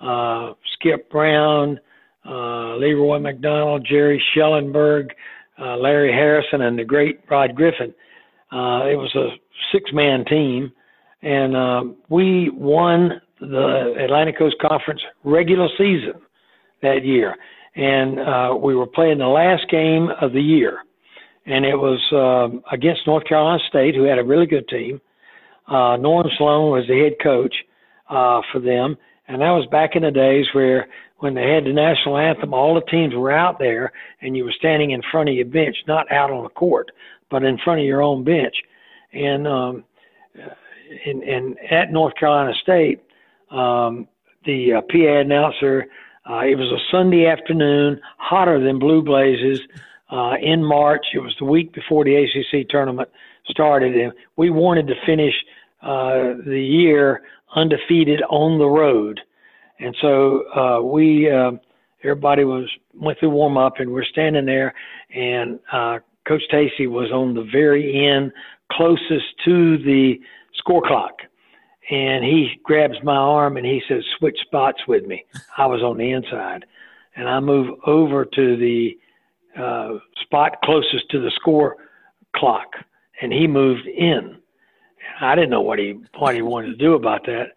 Uh, 0.00 0.52
Skip 0.74 1.10
Brown, 1.10 1.80
uh, 2.24 2.76
Leroy 2.76 3.18
McDonald, 3.18 3.84
Jerry 3.88 4.22
Schellenberg, 4.32 5.12
uh, 5.60 5.76
Larry 5.76 6.12
Harrison, 6.12 6.62
and 6.62 6.78
the 6.78 6.84
great 6.84 7.20
Rod 7.28 7.56
Griffin. 7.56 7.92
Uh, 8.52 8.86
it 8.86 8.96
was 8.96 9.12
a 9.16 9.30
six-man 9.72 10.24
team, 10.24 10.72
and 11.22 11.56
um, 11.56 11.96
we 12.08 12.48
won 12.50 13.20
the 13.40 13.94
Atlantic 14.04 14.38
Coast 14.38 14.56
Conference 14.60 15.00
regular 15.24 15.68
season 15.76 16.14
that 16.82 17.04
year. 17.04 17.34
And 17.74 18.18
uh, 18.18 18.56
we 18.60 18.74
were 18.74 18.86
playing 18.86 19.18
the 19.18 19.26
last 19.26 19.68
game 19.70 20.08
of 20.20 20.32
the 20.32 20.40
year, 20.40 20.78
and 21.46 21.64
it 21.64 21.76
was 21.76 22.00
um, 22.12 22.62
against 22.72 23.06
North 23.06 23.24
Carolina 23.24 23.62
State, 23.68 23.94
who 23.94 24.02
had 24.02 24.18
a 24.18 24.24
really 24.24 24.46
good 24.46 24.66
team. 24.68 25.00
Uh, 25.68 25.96
Norm 25.96 26.26
Sloan 26.38 26.72
was 26.72 26.86
the 26.88 26.98
head 26.98 27.14
coach 27.22 27.54
uh, 28.08 28.40
for 28.50 28.58
them, 28.58 28.96
and 29.28 29.40
that 29.42 29.50
was 29.50 29.66
back 29.70 29.94
in 29.94 30.02
the 30.02 30.10
days 30.10 30.46
where 30.52 30.88
when 31.18 31.34
they 31.34 31.48
had 31.48 31.64
the 31.64 31.72
national 31.72 32.16
anthem, 32.16 32.54
all 32.54 32.74
the 32.74 32.90
teams 32.90 33.14
were 33.14 33.32
out 33.32 33.58
there, 33.58 33.92
and 34.22 34.36
you 34.36 34.44
were 34.44 34.54
standing 34.58 34.92
in 34.92 35.02
front 35.10 35.28
of 35.28 35.34
your 35.34 35.46
bench, 35.46 35.76
not 35.86 36.10
out 36.10 36.30
on 36.30 36.42
the 36.42 36.50
court, 36.50 36.90
but 37.30 37.42
in 37.42 37.58
front 37.58 37.80
of 37.80 37.86
your 37.86 38.02
own 38.02 38.24
bench. 38.24 38.54
And 39.12 39.46
um, 39.46 39.84
and, 41.04 41.22
and 41.22 41.56
at 41.70 41.92
North 41.92 42.14
Carolina 42.14 42.52
State, 42.62 43.02
um, 43.50 44.08
the 44.44 44.74
uh, 44.74 44.80
PA 44.82 45.20
announcer, 45.20 45.86
uh, 46.28 46.40
it 46.40 46.56
was 46.56 46.70
a 46.70 46.78
Sunday 46.90 47.26
afternoon, 47.26 48.00
hotter 48.18 48.62
than 48.62 48.78
blue 48.78 49.02
blazes, 49.02 49.60
uh, 50.10 50.34
in 50.40 50.64
March. 50.64 51.06
It 51.14 51.20
was 51.20 51.34
the 51.38 51.44
week 51.44 51.72
before 51.72 52.04
the 52.04 52.16
ACC 52.16 52.68
tournament 52.68 53.08
started, 53.48 53.96
and 53.96 54.12
we 54.36 54.50
wanted 54.50 54.86
to 54.88 54.94
finish 55.06 55.34
uh, 55.82 56.34
the 56.46 56.60
year 56.60 57.22
undefeated 57.54 58.22
on 58.28 58.58
the 58.58 58.66
road. 58.66 59.20
And 59.78 59.96
so 60.00 60.50
uh, 60.54 60.82
we, 60.82 61.30
uh, 61.30 61.52
everybody 62.02 62.44
was 62.44 62.68
went 62.94 63.18
through 63.18 63.30
warm 63.30 63.56
up, 63.56 63.74
and 63.78 63.92
we're 63.92 64.04
standing 64.04 64.46
there, 64.46 64.74
and 65.14 65.60
uh, 65.72 65.98
Coach 66.26 66.42
Tacy 66.52 66.88
was 66.88 67.10
on 67.12 67.34
the 67.34 67.46
very 67.50 68.06
end, 68.06 68.32
closest 68.72 69.26
to 69.44 69.78
the 69.78 70.20
score 70.54 70.82
clock. 70.82 71.20
And 71.90 72.24
he 72.24 72.60
grabs 72.64 73.02
my 73.02 73.16
arm 73.16 73.56
and 73.56 73.64
he 73.64 73.82
says, 73.88 74.04
"Switch 74.18 74.38
spots 74.42 74.86
with 74.86 75.06
me." 75.06 75.24
I 75.56 75.66
was 75.66 75.82
on 75.82 75.96
the 75.96 76.10
inside, 76.10 76.66
and 77.16 77.28
I 77.28 77.40
move 77.40 77.78
over 77.86 78.24
to 78.24 78.56
the 78.56 78.98
uh, 79.58 79.98
spot 80.22 80.58
closest 80.62 81.10
to 81.10 81.20
the 81.20 81.30
score 81.34 81.76
clock, 82.36 82.72
and 83.22 83.32
he 83.32 83.46
moved 83.46 83.86
in. 83.86 84.36
I 85.20 85.34
didn't 85.34 85.50
know 85.50 85.62
what 85.62 85.78
he 85.78 85.98
what 86.18 86.34
he 86.34 86.42
wanted 86.42 86.68
to 86.68 86.76
do 86.76 86.94
about 86.94 87.24
that, 87.26 87.52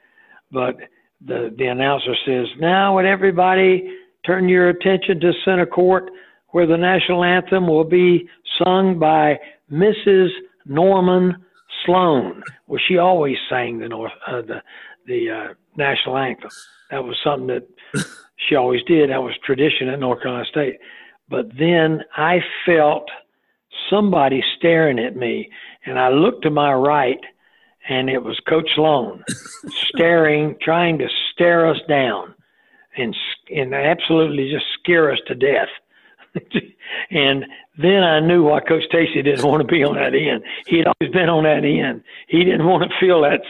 but 0.52 0.78
the 1.26 1.54
the 1.58 1.68
announcer 1.68 2.16
says, 2.26 2.48
"Now, 2.58 2.96
would 2.96 3.06
everybody 3.06 3.98
turn 4.26 4.48
your 4.48 4.70
attention 4.70 5.20
to 5.20 5.34
center 5.44 5.66
court, 5.66 6.10
where 6.50 6.66
the 6.66 6.78
national 6.78 7.24
anthem 7.24 7.68
will 7.68 7.84
be 7.84 8.30
sung 8.64 9.00
by 9.00 9.40
Mrs. 9.72 10.30
Norman 10.66 11.36
Sloan." 11.86 12.44
Well, 12.68 12.82
she 12.88 12.98
always 12.98 13.38
sang 13.50 13.80
the 13.80 13.90
North 13.90 14.12
uh, 14.28 14.42
the 14.42 14.62
the 15.06 15.30
uh, 15.30 15.54
national 15.76 16.18
anthem. 16.18 16.52
That 16.90 17.04
was 17.04 17.18
something 17.24 17.48
that 17.48 17.68
she 18.50 18.56
always 18.56 18.84
did. 18.84 19.10
That 19.10 19.24
was 19.24 19.34
tradition 19.44 19.90
at 19.90 20.00
North 20.00 20.22
Carolina 20.22 20.46
State. 20.46 20.78
But 21.30 21.58
then 21.58 22.02
I 22.16 22.40
felt 22.66 23.10
somebody 23.90 24.44
staring 24.58 25.00
at 25.00 25.16
me, 25.16 25.50
and 25.86 25.98
I 25.98 26.10
looked 26.10 26.44
to 26.44 26.50
my 26.50 26.74
right 26.74 27.20
and 27.90 28.10
it 28.10 28.24
was 28.24 28.40
Coach 28.48 28.70
Sloan 28.76 29.24
staring, 29.94 30.56
trying 30.62 30.98
to 31.00 31.08
stare 31.34 31.68
us 31.68 31.80
down, 31.88 32.34
and 32.98 33.16
and 33.54 33.74
absolutely 33.74 34.52
just 34.52 34.66
scare 34.80 35.12
us 35.12 35.20
to 35.28 35.36
death. 35.36 35.70
and 37.12 37.46
then 37.78 38.04
I 38.04 38.20
knew 38.20 38.44
why 38.44 38.60
Coach 38.62 38.84
Tacy 38.94 39.24
didn't 39.24 39.44
want 39.44 39.62
to 39.62 39.68
be 39.68 39.84
on 39.84 39.96
that 39.96 40.14
end. 40.14 40.44
He 40.68 40.78
had 40.78 40.88
always 40.88 41.14
been 41.14 41.30
on 41.30 41.44
that 41.44 41.66
end. 41.66 42.04
He 42.28 42.44
didn't 42.44 42.66
want 42.66 42.90
to 42.90 42.90
feel 43.00 43.22
that 43.22 43.42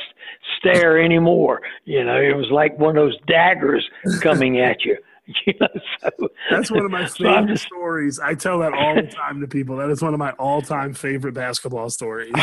stare 0.58 1.02
anymore. 1.02 1.62
You 1.86 2.04
know, 2.04 2.20
it 2.20 2.36
was 2.36 2.50
like 2.52 2.78
one 2.78 2.98
of 2.98 3.04
those 3.04 3.18
daggers 3.28 3.88
coming 4.22 4.60
at 4.60 4.84
you. 4.86 4.98
You 5.46 5.54
know, 5.62 5.68
so, 6.02 6.10
That's 6.50 6.72
one 6.72 6.84
of 6.84 6.92
my 6.92 7.06
favorite 7.08 7.42
so 7.42 7.48
just, 7.48 7.64
stories. 7.64 8.20
I 8.20 8.34
tell 8.34 8.60
that 8.60 8.74
all 8.74 8.96
the 8.96 9.04
time 9.04 9.40
to 9.40 9.48
people. 9.48 9.78
That 9.78 9.90
is 9.90 10.02
one 10.02 10.14
of 10.14 10.20
my 10.20 10.32
all-time 10.32 10.94
favorite 10.94 11.34
basketball 11.34 11.90
stories. 11.90 12.34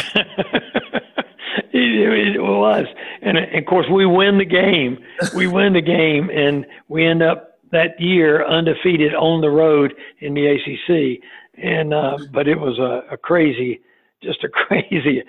it, 1.73 2.37
it 2.37 2.41
was, 2.41 2.87
and, 3.21 3.37
and 3.37 3.59
of 3.59 3.67
course 3.67 3.87
we 3.93 4.07
win 4.07 4.39
the 4.39 4.47
game. 4.47 4.99
We 5.35 5.49
win 5.49 5.75
the 5.75 5.83
game, 5.83 6.31
and 6.31 6.65
we 6.87 7.05
end 7.05 7.23
up 7.23 7.58
that 7.73 8.01
year 8.01 8.47
undefeated 8.47 9.15
on 9.15 9.41
the 9.41 9.51
road 9.51 9.95
in 10.21 10.35
the 10.35 10.47
ACC. 10.47 11.23
And 11.63 11.93
uh, 11.93 12.19
but 12.33 12.49
it 12.49 12.59
was 12.59 12.79
a, 12.79 13.15
a 13.15 13.17
crazy, 13.17 13.81
just 14.23 14.45
a 14.45 14.49
crazy 14.53 15.23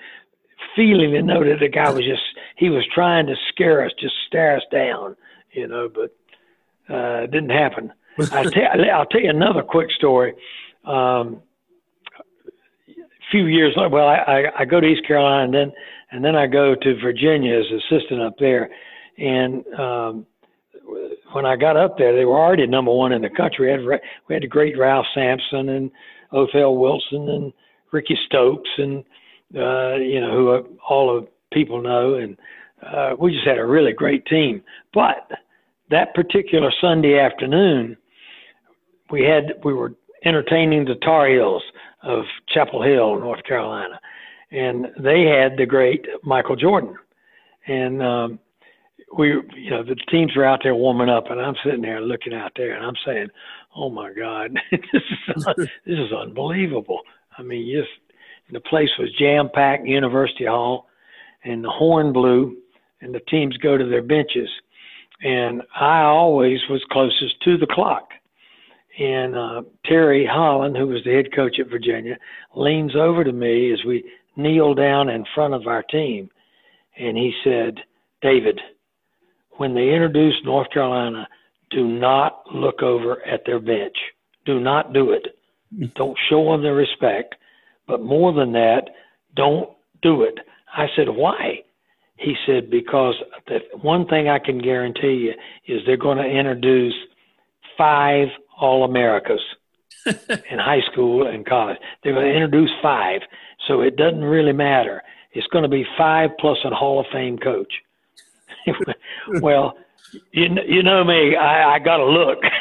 feeling 0.76 1.12
to 1.12 1.22
know 1.22 1.42
that 1.44 1.58
the 1.60 1.68
guy 1.68 1.90
was 1.90 2.04
just 2.04 2.22
he 2.56 2.70
was 2.70 2.84
trying 2.94 3.26
to 3.26 3.34
scare 3.48 3.84
us, 3.84 3.92
just 3.98 4.14
stare 4.26 4.56
us 4.56 4.62
down, 4.70 5.16
you 5.52 5.66
know. 5.66 5.88
But 5.88 6.16
uh, 6.92 7.24
it 7.24 7.30
didn't 7.30 7.50
happen. 7.50 7.92
I'll, 8.32 8.50
tell, 8.50 8.90
I'll 8.92 9.06
tell 9.06 9.20
you 9.20 9.30
another 9.30 9.62
quick 9.62 9.90
story. 9.92 10.34
Um, 10.84 11.42
a 12.88 13.30
few 13.30 13.46
years 13.46 13.74
later, 13.76 13.88
well, 13.88 14.08
I, 14.08 14.16
I, 14.16 14.60
I 14.60 14.64
go 14.64 14.80
to 14.80 14.86
East 14.86 15.06
Carolina 15.06 15.44
and 15.44 15.54
then 15.54 15.72
and 16.12 16.24
then 16.24 16.34
I 16.34 16.46
go 16.46 16.74
to 16.74 17.00
Virginia 17.00 17.58
as 17.58 17.66
assistant 17.66 18.20
up 18.20 18.34
there. 18.38 18.70
And 19.18 19.66
um, 19.74 20.26
when 21.32 21.46
I 21.46 21.56
got 21.56 21.76
up 21.76 21.98
there, 21.98 22.14
they 22.14 22.24
were 22.24 22.38
already 22.38 22.66
number 22.66 22.92
one 22.92 23.12
in 23.12 23.22
the 23.22 23.30
country. 23.30 23.66
We 23.66 23.90
had, 23.90 24.00
we 24.28 24.34
had 24.34 24.42
the 24.42 24.48
great 24.48 24.76
Ralph 24.78 25.06
Sampson 25.14 25.68
and 25.68 25.90
Othell 26.32 26.78
Wilson 26.78 27.28
and 27.28 27.52
Ricky 27.92 28.18
Stokes 28.26 28.70
and 28.78 29.04
uh, 29.56 29.96
you 29.96 30.20
know 30.20 30.30
who 30.30 30.78
all 30.88 31.16
of 31.16 31.26
people 31.52 31.82
know, 31.82 32.14
and 32.14 32.36
uh, 32.86 33.14
we 33.18 33.32
just 33.32 33.46
had 33.46 33.58
a 33.58 33.66
really 33.66 33.92
great 33.92 34.24
team. 34.26 34.62
But 34.94 35.28
that 35.90 36.14
particular 36.14 36.72
Sunday 36.80 37.18
afternoon, 37.18 37.96
we 39.10 39.24
had 39.24 39.54
we 39.64 39.74
were 39.74 39.94
entertaining 40.24 40.84
the 40.84 40.94
Tar 40.96 41.28
Heels 41.28 41.62
of 42.02 42.24
Chapel 42.48 42.82
Hill, 42.82 43.18
North 43.18 43.42
Carolina, 43.44 44.00
and 44.52 44.86
they 44.98 45.24
had 45.24 45.56
the 45.56 45.66
great 45.66 46.06
Michael 46.22 46.56
Jordan, 46.56 46.96
and 47.66 48.02
um, 48.02 48.38
we, 49.16 49.28
you 49.56 49.70
know, 49.70 49.82
the 49.82 49.96
teams 50.10 50.36
were 50.36 50.44
out 50.44 50.60
there 50.62 50.74
warming 50.74 51.08
up, 51.08 51.30
and 51.30 51.40
I'm 51.40 51.56
sitting 51.64 51.82
there 51.82 52.00
looking 52.00 52.34
out 52.34 52.52
there, 52.56 52.74
and 52.74 52.84
I'm 52.84 52.94
saying, 53.04 53.28
"Oh 53.74 53.90
my 53.90 54.12
God, 54.12 54.56
this 54.70 55.02
is 55.36 55.46
this 55.56 55.98
is 55.98 56.12
unbelievable." 56.12 57.00
I 57.36 57.42
mean, 57.42 57.70
just 57.70 57.90
the 58.52 58.60
place 58.60 58.90
was 58.98 59.12
jam 59.18 59.50
packed, 59.52 59.86
University 59.86 60.46
Hall, 60.46 60.86
and 61.44 61.64
the 61.64 61.70
horn 61.70 62.12
blew, 62.12 62.56
and 63.00 63.14
the 63.14 63.20
teams 63.20 63.56
go 63.56 63.76
to 63.76 63.84
their 63.84 64.02
benches, 64.02 64.48
and 65.22 65.62
I 65.74 66.02
always 66.02 66.60
was 66.68 66.84
closest 66.90 67.40
to 67.44 67.56
the 67.56 67.66
clock. 67.66 68.10
And 68.98 69.36
uh, 69.36 69.62
Terry 69.86 70.26
Holland, 70.26 70.76
who 70.76 70.88
was 70.88 71.02
the 71.04 71.12
head 71.12 71.34
coach 71.34 71.58
at 71.58 71.70
Virginia, 71.70 72.18
leans 72.54 72.94
over 72.96 73.24
to 73.24 73.32
me 73.32 73.72
as 73.72 73.84
we 73.86 74.04
kneel 74.36 74.74
down 74.74 75.08
in 75.08 75.24
front 75.34 75.54
of 75.54 75.66
our 75.66 75.82
team 75.84 76.28
and 77.00 77.16
he 77.16 77.32
said, 77.42 77.78
David, 78.22 78.60
when 79.58 79.74
they 79.74 79.92
introduce 79.92 80.34
North 80.44 80.70
Carolina, 80.70 81.28
do 81.70 81.86
not 81.86 82.42
look 82.52 82.82
over 82.82 83.24
at 83.26 83.44
their 83.46 83.60
bench. 83.60 83.96
Do 84.44 84.58
not 84.60 84.92
do 84.92 85.12
it. 85.12 85.36
Mm-hmm. 85.74 85.86
Don't 85.94 86.18
show 86.28 86.50
them 86.50 86.62
the 86.62 86.72
respect. 86.72 87.36
But 87.86 88.02
more 88.02 88.32
than 88.32 88.52
that, 88.52 88.90
don't 89.34 89.70
do 90.02 90.22
it. 90.22 90.38
I 90.72 90.86
said, 90.96 91.08
why? 91.08 91.62
He 92.16 92.34
said, 92.46 92.70
because 92.70 93.14
the 93.46 93.60
one 93.80 94.06
thing 94.06 94.28
I 94.28 94.38
can 94.38 94.58
guarantee 94.58 95.30
you 95.30 95.34
is 95.66 95.80
they're 95.86 95.96
going 95.96 96.18
to 96.18 96.24
introduce 96.24 96.94
five 97.78 98.28
All 98.60 98.84
Americas 98.84 99.40
in 100.06 100.58
high 100.58 100.82
school 100.92 101.26
and 101.26 101.46
college. 101.46 101.78
They're 102.02 102.12
going 102.12 102.26
to 102.26 102.34
introduce 102.34 102.70
five. 102.82 103.22
So 103.66 103.80
it 103.80 103.96
doesn't 103.96 104.22
really 104.22 104.52
matter. 104.52 105.02
It's 105.32 105.46
going 105.48 105.62
to 105.62 105.68
be 105.68 105.84
five 105.96 106.30
plus 106.38 106.58
a 106.64 106.70
Hall 106.70 107.00
of 107.00 107.06
Fame 107.12 107.38
coach. 107.38 107.72
well, 109.40 109.76
you 110.32 110.48
you 110.66 110.82
know 110.82 111.04
me, 111.04 111.36
I, 111.36 111.74
I 111.74 111.78
got 111.78 111.98
to 111.98 112.04
look. 112.04 112.38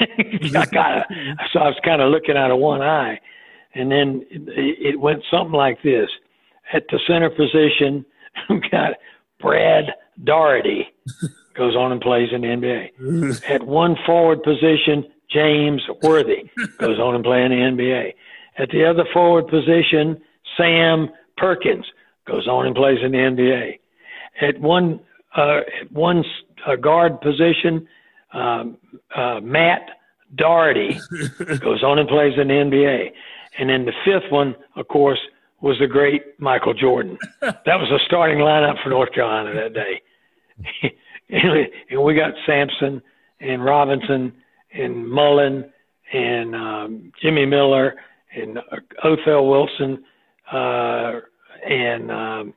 I 0.55 0.65
got 0.65 1.07
so 1.51 1.59
I 1.59 1.67
was 1.67 1.79
kind 1.83 2.01
of 2.01 2.11
looking 2.11 2.37
out 2.37 2.51
of 2.51 2.59
one 2.59 2.81
eye, 2.81 3.19
and 3.73 3.91
then 3.91 4.25
it, 4.29 4.93
it 4.93 4.99
went 4.99 5.23
something 5.31 5.53
like 5.53 5.81
this: 5.83 6.09
at 6.73 6.83
the 6.89 6.99
center 7.07 7.29
position, 7.29 8.05
we've 8.49 8.69
got 8.71 8.93
Brad 9.39 9.85
Daugherty, 10.23 10.87
goes 11.55 11.75
on 11.75 11.91
and 11.91 12.01
plays 12.01 12.29
in 12.31 12.41
the 12.41 12.47
NBA. 12.47 13.41
At 13.49 13.65
one 13.65 13.95
forward 14.05 14.43
position, 14.43 15.05
James 15.31 15.81
Worthy 16.03 16.49
goes 16.79 16.99
on 16.99 17.15
and 17.15 17.23
plays 17.23 17.45
in 17.45 17.51
the 17.51 17.83
NBA. 17.83 18.13
At 18.57 18.69
the 18.69 18.85
other 18.85 19.05
forward 19.13 19.47
position, 19.47 20.21
Sam 20.57 21.09
Perkins 21.37 21.85
goes 22.27 22.47
on 22.47 22.65
and 22.65 22.75
plays 22.75 22.99
in 23.03 23.11
the 23.11 23.17
NBA. 23.17 23.79
At 24.41 24.59
one 24.59 24.99
uh, 25.39 25.61
one 25.91 26.23
uh, 26.65 26.75
guard 26.75 27.21
position, 27.21 27.87
um, 28.33 28.77
uh, 29.15 29.39
Matt 29.41 29.89
Doherty 30.35 30.99
goes 31.59 31.83
on 31.83 31.99
and 31.99 32.07
plays 32.07 32.33
in 32.37 32.47
the 32.47 32.53
NBA. 32.53 33.11
And 33.57 33.69
then 33.69 33.85
the 33.85 33.93
fifth 34.05 34.31
one, 34.31 34.55
of 34.75 34.87
course, 34.87 35.19
was 35.61 35.77
the 35.79 35.87
great 35.87 36.39
Michael 36.39 36.73
Jordan. 36.73 37.17
That 37.41 37.79
was 37.79 37.89
the 37.89 37.99
starting 38.05 38.39
lineup 38.39 38.81
for 38.83 38.89
North 38.89 39.11
Carolina 39.13 39.53
that 39.53 39.73
day. 39.73 40.91
and 41.91 42.03
we 42.03 42.15
got 42.15 42.33
Sampson 42.45 43.01
and 43.39 43.63
Robinson 43.63 44.33
and 44.73 45.07
Mullen 45.07 45.71
and 46.11 46.55
um, 46.55 47.11
Jimmy 47.21 47.45
Miller 47.45 47.95
and 48.35 48.57
uh, 48.57 48.61
Othell 49.03 49.49
Wilson 49.49 50.03
uh, 50.51 51.19
and 51.67 52.11
um, 52.11 52.53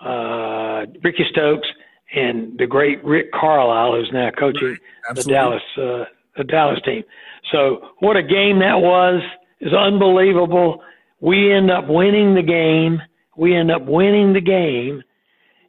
uh, 0.00 0.86
Ricky 1.02 1.24
Stokes 1.30 1.68
and 2.14 2.58
the 2.58 2.66
great 2.66 3.04
Rick 3.04 3.32
Carlisle, 3.32 3.96
who's 3.96 4.10
now 4.12 4.30
coaching 4.36 4.76
right. 5.08 5.16
the 5.16 5.24
Dallas 5.24 5.62
uh, 5.76 6.04
the 6.36 6.44
Dallas 6.44 6.80
team. 6.84 7.04
So 7.52 7.88
what 8.00 8.16
a 8.16 8.22
game 8.22 8.58
that 8.60 8.80
was! 8.80 9.22
is 9.60 9.72
unbelievable. 9.72 10.82
We 11.20 11.52
end 11.52 11.70
up 11.70 11.88
winning 11.88 12.34
the 12.34 12.42
game. 12.42 13.00
We 13.36 13.56
end 13.56 13.70
up 13.70 13.82
winning 13.86 14.32
the 14.32 14.40
game, 14.40 15.02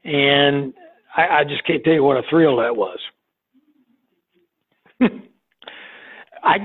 and 0.04 0.74
I, 1.16 1.40
I 1.40 1.44
just 1.44 1.66
can't 1.66 1.84
tell 1.84 1.94
you 1.94 2.04
what 2.04 2.18
a 2.18 2.24
thrill 2.30 2.58
that 2.58 2.76
was. 2.76 3.00
I, 5.02 6.58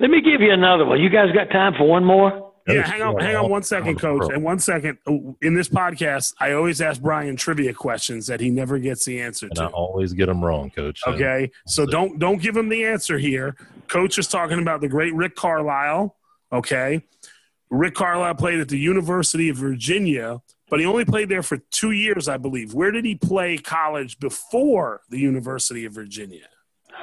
let 0.00 0.10
me 0.10 0.22
give 0.22 0.40
you 0.40 0.52
another 0.52 0.84
one. 0.86 1.00
You 1.00 1.10
guys 1.10 1.32
got 1.32 1.50
time 1.50 1.74
for 1.76 1.86
one 1.86 2.04
more? 2.04 2.45
Yeah, 2.66 2.86
hang 2.86 3.02
on, 3.02 3.18
hang 3.20 3.36
on 3.36 3.48
one 3.48 3.62
second, 3.62 3.98
coach. 4.00 4.32
And 4.32 4.42
one 4.42 4.58
second. 4.58 4.98
In 5.40 5.54
this 5.54 5.68
podcast, 5.68 6.34
I 6.40 6.52
always 6.52 6.80
ask 6.80 7.00
Brian 7.00 7.36
trivia 7.36 7.72
questions 7.72 8.26
that 8.26 8.40
he 8.40 8.50
never 8.50 8.78
gets 8.78 9.04
the 9.04 9.20
answer 9.20 9.46
and 9.46 9.54
to. 9.56 9.62
I 9.64 9.66
always 9.66 10.12
get 10.12 10.26
them 10.26 10.44
wrong, 10.44 10.70
coach. 10.70 11.00
Okay, 11.06 11.50
so 11.66 11.86
don't 11.86 12.18
don't 12.18 12.42
give 12.42 12.56
him 12.56 12.68
the 12.68 12.84
answer 12.84 13.18
here. 13.18 13.56
Coach 13.88 14.18
is 14.18 14.26
talking 14.26 14.58
about 14.58 14.80
the 14.80 14.88
great 14.88 15.14
Rick 15.14 15.36
Carlisle. 15.36 16.16
Okay, 16.52 17.04
Rick 17.70 17.94
Carlisle 17.94 18.34
played 18.34 18.58
at 18.58 18.68
the 18.68 18.78
University 18.78 19.48
of 19.48 19.56
Virginia, 19.56 20.40
but 20.68 20.80
he 20.80 20.86
only 20.86 21.04
played 21.04 21.28
there 21.28 21.42
for 21.42 21.58
two 21.70 21.92
years, 21.92 22.28
I 22.28 22.36
believe. 22.36 22.74
Where 22.74 22.90
did 22.90 23.04
he 23.04 23.14
play 23.14 23.58
college 23.58 24.18
before 24.18 25.02
the 25.08 25.18
University 25.18 25.84
of 25.84 25.92
Virginia? 25.92 26.48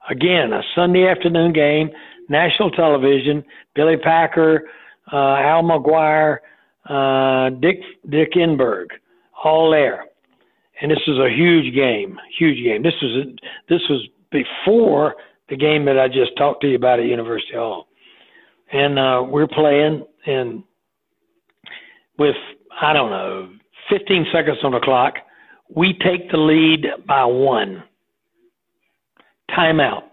Again, 0.10 0.52
a 0.54 0.62
Sunday 0.76 1.08
afternoon 1.08 1.54
game, 1.54 1.90
national 2.30 2.72
television. 2.72 3.44
Billy 3.76 3.98
Packer, 3.98 4.64
uh, 5.12 5.16
Al 5.16 5.64
McGuire, 5.64 6.38
uh, 6.90 7.50
Dick 7.60 7.78
Dick 8.10 8.34
Enberg, 8.34 8.88
all 9.44 9.72
there. 9.72 10.06
And 10.82 10.90
this 10.90 11.00
was 11.08 11.20
a 11.20 11.34
huge 11.34 11.76
game, 11.76 12.18
huge 12.38 12.64
game. 12.64 12.82
This 12.82 12.96
was 13.02 13.28
this 13.70 13.82
was 13.90 14.08
before 14.32 15.16
the 15.50 15.58
game 15.58 15.86
that 15.86 16.00
I 16.00 16.08
just 16.08 16.36
talked 16.38 16.62
to 16.62 16.70
you 16.70 16.76
about 16.78 17.00
at 17.00 17.06
University 17.06 17.54
Hall. 17.54 17.88
And 18.72 18.98
uh, 18.98 19.24
we're 19.28 19.48
playing, 19.48 20.06
and 20.26 20.64
with, 22.18 22.36
I 22.82 22.94
don't 22.94 23.10
know, 23.10 23.50
15 23.90 24.28
seconds 24.34 24.60
on 24.64 24.72
the 24.72 24.80
clock, 24.80 25.16
we 25.76 25.94
take 25.94 26.30
the 26.32 26.38
lead 26.38 26.86
by 27.08 27.26
one. 27.26 27.84
Timeout. 29.50 30.04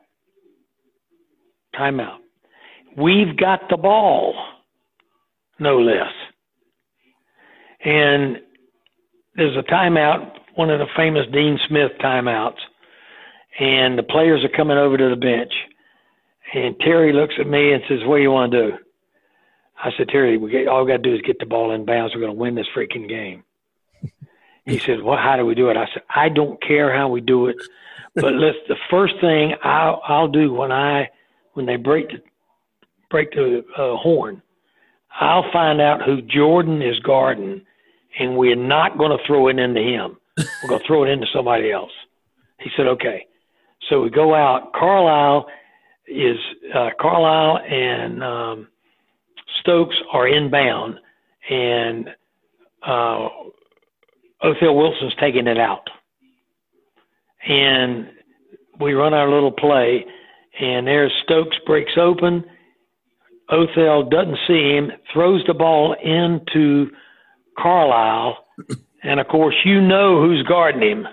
Timeout. 1.74 2.18
We've 2.96 3.36
got 3.36 3.60
the 3.70 3.76
ball, 3.76 4.34
no 5.58 5.78
less. 5.78 6.12
And 7.84 8.38
there's 9.36 9.56
a 9.56 9.62
timeout, 9.70 10.32
one 10.56 10.70
of 10.70 10.80
the 10.80 10.86
famous 10.96 11.26
Dean 11.32 11.58
Smith 11.68 11.92
timeouts 12.02 12.58
and 13.58 13.98
the 13.98 14.02
players 14.02 14.44
are 14.44 14.56
coming 14.56 14.78
over 14.78 14.96
to 14.96 15.10
the 15.10 15.16
bench. 15.16 15.52
And 16.54 16.78
Terry 16.80 17.12
looks 17.12 17.34
at 17.38 17.46
me 17.46 17.72
and 17.72 17.82
says, 17.88 18.04
"What 18.04 18.16
do 18.16 18.22
you 18.22 18.30
want 18.30 18.52
to 18.52 18.70
do?" 18.70 18.78
I 19.82 19.90
said, 19.96 20.08
"Terry, 20.08 20.38
we 20.38 20.50
get, 20.50 20.66
all 20.68 20.84
we 20.84 20.90
got 20.90 21.02
to 21.02 21.10
do 21.10 21.14
is 21.14 21.20
get 21.22 21.38
the 21.38 21.46
ball 21.46 21.72
in 21.72 21.84
bounds. 21.84 22.14
We're 22.14 22.22
going 22.22 22.32
to 22.32 22.38
win 22.38 22.54
this 22.54 22.66
freaking 22.74 23.08
game." 23.08 23.44
He 24.68 24.78
said, 24.78 25.02
"Well, 25.02 25.16
how 25.16 25.36
do 25.36 25.46
we 25.46 25.54
do 25.54 25.70
it?" 25.70 25.76
I 25.76 25.86
said, 25.92 26.02
"I 26.14 26.28
don't 26.28 26.60
care 26.62 26.94
how 26.94 27.08
we 27.08 27.20
do 27.20 27.46
it, 27.46 27.56
but 28.14 28.34
let's. 28.42 28.58
The 28.68 28.76
first 28.90 29.14
thing 29.20 29.54
I'll, 29.62 30.02
I'll 30.06 30.28
do 30.28 30.52
when 30.52 30.72
I 30.72 31.08
when 31.54 31.66
they 31.66 31.76
break 31.76 32.08
the 32.08 32.22
break 33.10 33.32
the 33.32 33.64
uh, 33.76 33.96
horn, 33.96 34.42
I'll 35.18 35.50
find 35.52 35.80
out 35.80 36.02
who 36.02 36.20
Jordan 36.20 36.82
is 36.82 36.98
guarding, 37.00 37.62
and 38.18 38.36
we're 38.36 38.56
not 38.56 38.98
going 38.98 39.16
to 39.16 39.24
throw 39.26 39.48
it 39.48 39.58
into 39.58 39.80
him. 39.80 40.18
We're 40.36 40.68
going 40.68 40.80
to 40.80 40.86
throw 40.86 41.04
it 41.04 41.08
into 41.08 41.26
somebody 41.34 41.72
else." 41.72 41.92
He 42.60 42.70
said, 42.76 42.86
"Okay." 42.86 43.26
So 43.88 44.02
we 44.02 44.10
go 44.10 44.34
out. 44.34 44.72
Carlisle 44.74 45.46
is 46.06 46.36
uh, 46.74 46.90
Carlisle 47.00 47.58
and 47.58 48.22
um, 48.22 48.68
Stokes 49.60 49.96
are 50.12 50.28
inbound, 50.28 50.98
and 51.48 52.10
uh, 52.86 53.28
Othell 54.42 54.76
Wilson's 54.76 55.14
taking 55.20 55.46
it 55.46 55.58
out. 55.58 55.88
And 57.46 58.08
we 58.80 58.92
run 58.92 59.14
our 59.14 59.30
little 59.30 59.52
play, 59.52 60.04
and 60.60 60.86
there's 60.86 61.12
Stokes 61.24 61.56
breaks 61.66 61.92
open. 61.96 62.44
Othell 63.50 64.10
doesn't 64.10 64.38
see 64.46 64.76
him, 64.76 64.92
throws 65.12 65.42
the 65.46 65.54
ball 65.54 65.94
into 65.94 66.90
Carlisle, 67.58 68.44
and 69.02 69.20
of 69.20 69.28
course, 69.28 69.54
you 69.64 69.80
know 69.80 70.20
who's 70.20 70.42
guarding 70.42 70.82
him 70.82 71.08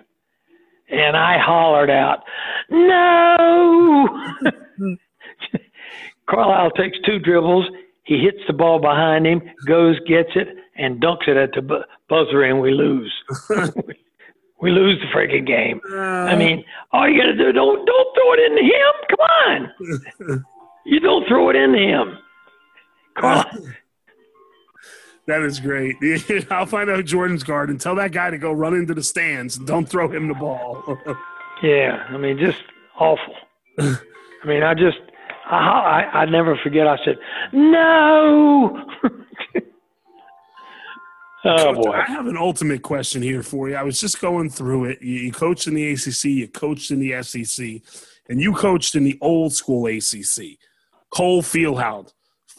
and 0.89 1.17
I 1.17 1.37
hollered 1.39 1.89
out, 1.89 2.23
"No!" 2.69 4.07
Carlisle 6.29 6.71
takes 6.71 6.97
two 7.05 7.19
dribbles. 7.19 7.65
He 8.03 8.19
hits 8.19 8.39
the 8.47 8.53
ball 8.53 8.79
behind 8.79 9.25
him, 9.25 9.41
goes, 9.67 9.99
gets 10.07 10.29
it, 10.35 10.47
and 10.75 11.01
dunks 11.01 11.27
it 11.27 11.37
at 11.37 11.51
the 11.53 11.61
bu- 11.61 11.83
buzzer, 12.09 12.43
and 12.43 12.59
we 12.61 12.71
lose. 12.71 13.13
we 14.61 14.71
lose 14.71 14.99
the 14.99 15.07
freaking 15.17 15.45
game. 15.45 15.79
Uh, 15.91 15.95
I 15.97 16.35
mean, 16.35 16.63
all 16.91 17.07
you 17.09 17.19
got 17.19 17.27
to 17.27 17.35
do 17.37 17.51
don't 17.51 17.85
don't 17.85 18.15
throw 18.15 18.33
it 18.33 18.39
into 18.39 18.61
him. 18.63 18.93
Come 19.09 19.19
on, 20.29 20.43
you 20.85 20.99
don't 20.99 21.27
throw 21.27 21.49
it 21.49 21.55
into 21.55 21.79
him. 21.79 22.17
Carl, 23.17 23.45
that 25.27 25.41
is 25.41 25.59
great. 25.59 25.95
I'll 26.51 26.65
find 26.65 26.89
out 26.89 27.03
Jordan's 27.05 27.43
guard 27.43 27.69
and 27.69 27.79
tell 27.79 27.95
that 27.95 28.11
guy 28.11 28.29
to 28.29 28.37
go 28.37 28.51
run 28.51 28.73
into 28.73 28.93
the 28.93 29.03
stands. 29.03 29.57
and 29.57 29.65
Don't 29.67 29.87
throw 29.87 30.09
him 30.09 30.27
the 30.27 30.33
ball. 30.35 30.97
yeah, 31.63 32.05
I 32.09 32.17
mean, 32.17 32.37
just 32.37 32.61
awful. 32.99 33.35
I 33.79 34.47
mean, 34.47 34.63
I 34.63 34.73
just 34.73 34.97
I 35.49 35.55
I, 36.13 36.19
I 36.21 36.25
never 36.25 36.57
forget. 36.63 36.87
I 36.87 36.97
said 37.05 37.17
no. 37.53 38.85
Oh 41.45 41.73
Coach, 41.73 41.83
boy. 41.83 41.91
I 41.91 42.05
have 42.05 42.27
an 42.27 42.37
ultimate 42.37 42.81
question 42.81 43.21
here 43.21 43.43
for 43.43 43.69
you. 43.69 43.75
I 43.75 43.83
was 43.83 43.99
just 43.99 44.19
going 44.19 44.49
through 44.49 44.85
it. 44.85 45.01
You, 45.01 45.31
coached 45.31 45.67
in 45.67 45.75
the 45.75 45.91
ACC, 45.93 46.25
you 46.25 46.47
coached 46.47 46.91
in 46.91 46.99
the 46.99 47.21
SEC, 47.23 47.81
and 48.29 48.41
you 48.41 48.53
coached 48.53 48.95
in 48.95 49.03
the 49.03 49.17
old 49.21 49.53
school 49.53 49.87
ACC. 49.87 50.57
Cole 51.11 51.41
Fieldhouse, 51.41 52.11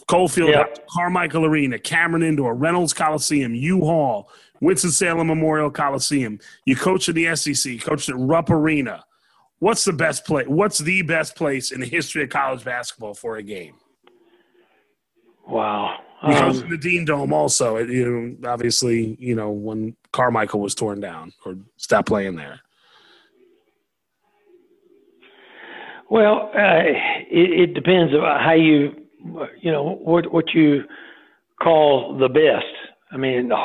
Cole 0.08 0.28
Fieldhouse, 0.28 0.76
Yeah. 0.76 0.84
Carmichael 0.90 1.44
Arena, 1.44 1.78
Cameron 1.78 2.22
Indoor, 2.22 2.54
Reynolds 2.54 2.94
Coliseum, 2.94 3.54
U 3.54 3.80
Hall, 3.80 4.30
Winston-Salem 4.60 5.26
Memorial 5.26 5.70
Coliseum. 5.70 6.38
You 6.64 6.76
coached 6.76 7.08
in 7.08 7.16
the 7.16 7.36
SEC, 7.36 7.80
coached 7.82 8.08
at 8.08 8.16
Rupp 8.16 8.48
Arena. 8.50 9.04
What's 9.58 9.84
the 9.84 9.92
best 9.92 10.24
place? 10.24 10.46
What's 10.46 10.78
the 10.78 11.02
best 11.02 11.34
place 11.34 11.72
in 11.72 11.80
the 11.80 11.86
history 11.86 12.22
of 12.22 12.30
college 12.30 12.64
basketball 12.64 13.14
for 13.14 13.36
a 13.36 13.42
game? 13.42 13.74
Wow. 15.46 15.98
You 16.22 16.34
coached 16.34 16.56
in 16.58 16.64
Um, 16.64 16.70
the 16.70 16.78
Dean 16.78 17.04
Dome 17.04 17.32
also. 17.32 17.76
it- 17.76 17.88
You 17.90 18.10
know, 18.40 18.48
obviously, 18.50 19.16
you 19.20 19.34
know 19.34 19.50
when 19.50 19.96
Carmichael 20.12 20.60
was 20.60 20.74
torn 20.74 21.00
down 21.00 21.32
or 21.44 21.56
stopped 21.76 22.08
playing 22.08 22.36
there. 22.36 22.60
well, 26.08 26.50
uh, 26.54 26.82
it, 27.30 27.70
it 27.70 27.74
depends 27.74 28.14
on 28.14 28.40
how 28.40 28.52
you, 28.54 28.94
you 29.60 29.72
know, 29.72 29.98
what 30.02 30.32
what 30.32 30.54
you 30.54 30.84
call 31.60 32.16
the 32.16 32.28
best. 32.28 32.66
I 33.10 33.16
mean, 33.16 33.48
the, 33.48 33.56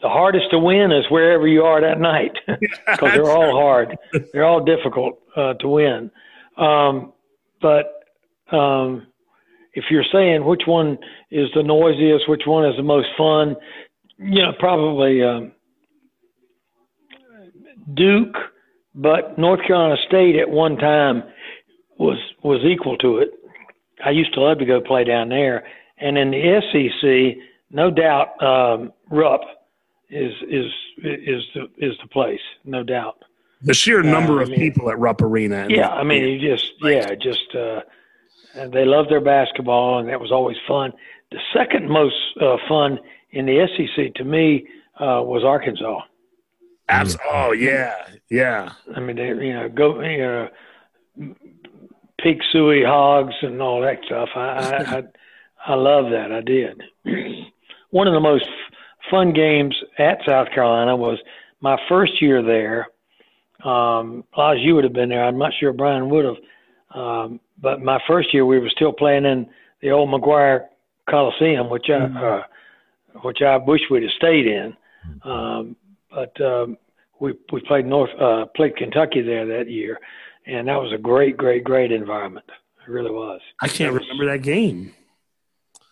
the 0.00 0.08
hardest 0.08 0.50
to 0.50 0.58
win 0.58 0.90
is 0.92 1.04
wherever 1.10 1.46
you 1.46 1.62
are 1.62 1.80
that 1.80 2.00
night 2.00 2.32
because 2.46 3.12
they're 3.12 3.30
all 3.30 3.52
hard. 3.52 3.96
They're 4.32 4.44
all 4.44 4.64
difficult 4.64 5.20
uh, 5.36 5.54
to 5.54 5.68
win. 5.68 6.10
Um, 6.56 7.12
but 7.60 8.04
um, 8.50 9.06
if 9.74 9.84
you're 9.90 10.04
saying 10.12 10.44
which 10.44 10.62
one 10.66 10.98
is 11.30 11.48
the 11.54 11.62
noisiest, 11.62 12.28
which 12.28 12.42
one 12.46 12.64
is 12.66 12.76
the 12.76 12.82
most 12.82 13.08
fun, 13.16 13.56
you 14.18 14.42
know, 14.42 14.52
probably 14.58 15.22
um, 15.22 15.52
Duke, 17.94 18.36
but 18.94 19.38
North 19.38 19.60
Carolina 19.66 19.96
State 20.06 20.36
at 20.36 20.48
one 20.48 20.76
time 20.76 21.22
was 21.98 22.18
was 22.42 22.60
equal 22.64 22.96
to 22.98 23.18
it. 23.18 23.30
I 24.04 24.10
used 24.10 24.34
to 24.34 24.40
love 24.40 24.58
to 24.58 24.64
go 24.64 24.80
play 24.80 25.04
down 25.04 25.28
there, 25.28 25.64
and 25.98 26.18
in 26.18 26.30
the 26.30 26.60
SEC, 26.72 27.42
no 27.70 27.90
doubt, 27.90 28.40
um, 28.42 28.92
Rupp 29.10 29.40
is 30.10 30.32
is 30.48 30.66
is 30.98 31.42
the 31.54 31.68
is 31.78 31.94
the 32.02 32.08
place, 32.12 32.40
no 32.64 32.82
doubt. 32.82 33.16
The 33.62 33.74
sheer 33.74 34.02
number 34.02 34.40
I 34.40 34.42
of 34.42 34.48
mean- 34.50 34.58
people 34.58 34.90
at 34.90 34.98
Rupp 34.98 35.22
Arena. 35.22 35.56
and 35.62 35.70
Yeah, 35.70 35.88
the- 35.88 35.94
I 35.94 36.02
mean, 36.04 36.24
you 36.24 36.38
just 36.50 36.72
yeah, 36.82 37.14
just 37.14 37.54
uh, 37.54 37.80
and 38.54 38.72
they 38.72 38.84
love 38.84 39.06
their 39.08 39.20
basketball, 39.20 39.98
and 39.98 40.08
that 40.08 40.20
was 40.20 40.32
always 40.32 40.56
fun. 40.66 40.92
The 41.30 41.38
second 41.54 41.88
most 41.88 42.16
uh, 42.40 42.56
fun 42.68 42.98
in 43.30 43.46
the 43.46 43.66
SEC 43.76 44.14
to 44.14 44.24
me 44.24 44.66
uh, 45.00 45.22
was 45.24 45.42
Arkansas. 45.44 46.00
Abs- 46.88 47.16
oh 47.30 47.52
yeah, 47.52 47.94
yeah. 48.30 48.72
I 48.94 49.00
mean, 49.00 49.16
they 49.16 49.28
you 49.28 49.54
know 49.54 49.68
go 49.68 50.00
you 50.02 50.18
know 50.18 50.48
pig 52.20 52.42
suey 52.50 52.84
hogs 52.84 53.34
and 53.42 53.62
all 53.62 53.80
that 53.80 53.98
stuff. 54.04 54.28
I 54.34 54.40
I, 54.40 54.98
I 54.98 55.02
I 55.66 55.74
love 55.74 56.10
that. 56.10 56.32
I 56.32 56.40
did. 56.40 56.82
One 57.90 58.08
of 58.08 58.14
the 58.14 58.20
most 58.20 58.44
fun 59.10 59.32
games 59.32 59.74
at 59.98 60.18
South 60.26 60.48
Carolina 60.50 60.96
was 60.96 61.18
my 61.60 61.78
first 61.88 62.20
year 62.20 62.42
there. 62.42 62.88
Um, 63.64 64.24
Lodge, 64.36 64.58
you 64.58 64.74
would 64.74 64.84
have 64.84 64.92
been 64.92 65.08
there. 65.08 65.24
I'm 65.24 65.38
not 65.38 65.52
sure 65.58 65.72
Brian 65.72 66.10
would 66.10 66.24
have. 66.24 66.36
Um, 66.94 67.40
but 67.62 67.80
my 67.80 67.98
first 68.06 68.34
year, 68.34 68.44
we 68.44 68.58
were 68.58 68.68
still 68.68 68.92
playing 68.92 69.24
in 69.24 69.46
the 69.80 69.90
old 69.90 70.10
McGuire 70.10 70.66
Coliseum, 71.08 71.70
which 71.70 71.88
I, 71.88 71.94
uh, 71.94 72.42
which 73.22 73.40
I 73.42 73.56
wish 73.56 73.80
we'd 73.90 74.02
have 74.02 74.12
stayed 74.12 74.46
in. 74.46 74.76
Um, 75.24 75.76
but 76.10 76.38
um, 76.40 76.76
we 77.20 77.34
we 77.52 77.60
played 77.62 77.86
North 77.86 78.10
uh, 78.20 78.46
played 78.54 78.76
Kentucky 78.76 79.22
there 79.22 79.46
that 79.46 79.70
year, 79.70 79.98
and 80.46 80.68
that 80.68 80.76
was 80.76 80.92
a 80.92 80.98
great, 80.98 81.36
great, 81.36 81.64
great 81.64 81.90
environment. 81.92 82.46
It 82.86 82.90
really 82.90 83.10
was. 83.10 83.40
I 83.60 83.68
can't 83.68 83.94
remember 83.94 84.26
that 84.26 84.42
game. 84.42 84.92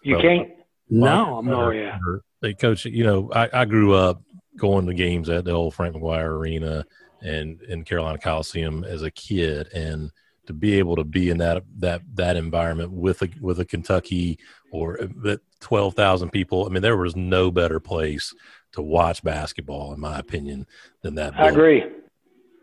You 0.02 0.14
Well, 0.16 0.22
can't. 0.22 0.50
No, 0.88 1.38
I'm 1.38 1.48
Oh 1.48 1.66
not. 1.66 1.70
yeah. 1.70 1.98
They 2.42 2.54
coach, 2.54 2.85
you 2.85 3.04
know, 3.04 3.30
I, 3.33 3.48
I 3.52 3.64
grew 3.64 3.94
up 3.94 4.22
going 4.56 4.87
to 4.87 4.94
games 4.94 5.28
at 5.28 5.44
the 5.44 5.52
old 5.52 5.74
Frank 5.74 5.94
McGuire 5.94 6.26
Arena 6.26 6.85
and 7.22 7.61
in 7.62 7.85
Carolina 7.85 8.18
Coliseum 8.18 8.83
as 8.83 9.02
a 9.02 9.11
kid, 9.11 9.68
and 9.72 10.11
to 10.50 10.54
be 10.54 10.78
able 10.80 10.96
to 10.96 11.04
be 11.04 11.30
in 11.30 11.38
that 11.38 11.62
that 11.78 12.02
that 12.14 12.36
environment 12.36 12.90
with 12.90 13.22
a 13.22 13.28
with 13.40 13.60
a 13.60 13.64
Kentucky 13.64 14.36
or 14.72 14.98
that 15.22 15.40
twelve 15.60 15.94
thousand 15.94 16.30
people, 16.30 16.66
I 16.66 16.70
mean, 16.70 16.82
there 16.82 16.96
was 16.96 17.14
no 17.14 17.52
better 17.52 17.78
place 17.78 18.34
to 18.72 18.82
watch 18.82 19.22
basketball, 19.22 19.94
in 19.94 20.00
my 20.00 20.18
opinion, 20.18 20.66
than 21.02 21.14
that. 21.14 21.38
I 21.38 21.48
agree. 21.48 21.84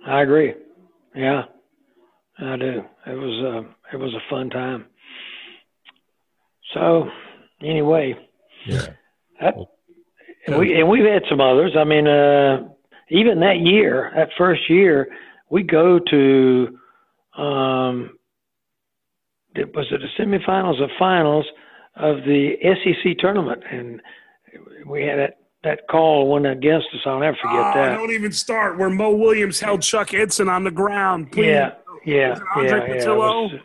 I 0.05 0.21
agree. 0.21 0.53
Yeah, 1.15 1.43
I 2.39 2.57
do. 2.57 2.83
It 3.05 3.15
was 3.15 3.65
uh, 3.65 3.95
it 3.95 3.97
was 3.97 4.13
a 4.13 4.29
fun 4.29 4.49
time. 4.49 4.85
So, 6.73 7.09
anyway, 7.61 8.17
Yeah. 8.65 8.87
that, 9.39 9.55
and 10.45 10.57
we 10.57 10.77
and 10.77 10.89
we've 10.89 11.05
had 11.05 11.23
some 11.29 11.39
others. 11.39 11.71
I 11.77 11.85
mean, 11.85 12.05
uh, 12.05 12.67
even 13.09 13.39
that 13.39 13.59
year, 13.59 14.11
that 14.17 14.29
first 14.37 14.69
year, 14.69 15.07
we 15.49 15.63
go 15.63 15.99
to 15.99 16.77
um, 17.37 18.17
it 19.55 19.73
was 19.75 19.87
it 19.91 20.01
the 20.01 20.23
semifinals 20.23 20.79
or 20.81 20.87
finals 20.99 21.45
of 21.95 22.17
the 22.25 22.51
SEC 22.61 23.17
tournament, 23.19 23.63
and 23.71 24.01
we 24.85 25.03
had 25.03 25.17
that 25.19 25.37
that 25.63 25.81
call 25.89 26.29
went 26.31 26.45
against 26.45 26.87
us. 26.93 27.01
I'll 27.05 27.19
never 27.19 27.37
forget 27.41 27.59
Oh, 27.59 27.71
that. 27.75 27.95
don't 27.97 28.11
even 28.11 28.31
start 28.31 28.77
where 28.77 28.89
Mo 28.89 29.11
Williams 29.15 29.59
held 29.59 29.81
Chuck 29.81 30.09
Eidson 30.09 30.49
on 30.49 30.63
the 30.63 30.71
ground. 30.71 31.31
Please. 31.31 31.47
Yeah, 31.47 31.71
yeah, 32.05 32.37
yeah, 32.57 32.63
yeah. 32.63 32.87
Patillo? 32.87 33.59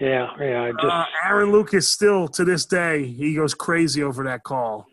yeah, 0.00 0.28
yeah. 0.40 0.62
I 0.62 0.72
just 0.72 0.84
Uh, 0.84 1.04
Aaron 1.24 1.52
Lucas 1.52 1.88
still 1.92 2.26
to 2.28 2.44
this 2.44 2.64
day 2.64 3.04
he 3.06 3.34
goes 3.34 3.54
crazy 3.54 4.02
over 4.02 4.24
that 4.24 4.42
call. 4.42 4.86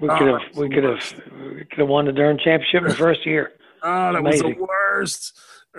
we 0.00 0.08
oh, 0.08 0.18
could 0.18 0.26
have 0.26 0.40
was 0.48 0.56
we 0.56 0.68
could 0.68 0.84
have 0.84 1.22
we 1.54 1.64
could 1.64 1.78
have 1.78 1.88
won 1.88 2.06
the 2.06 2.12
darn 2.12 2.36
championship 2.38 2.82
in 2.82 2.88
the 2.88 2.94
first 3.06 3.24
year. 3.24 3.52
Oh, 3.82 4.12
that 4.12 4.22
was 4.22 4.40
the 4.40 4.56
worst. 4.58 5.38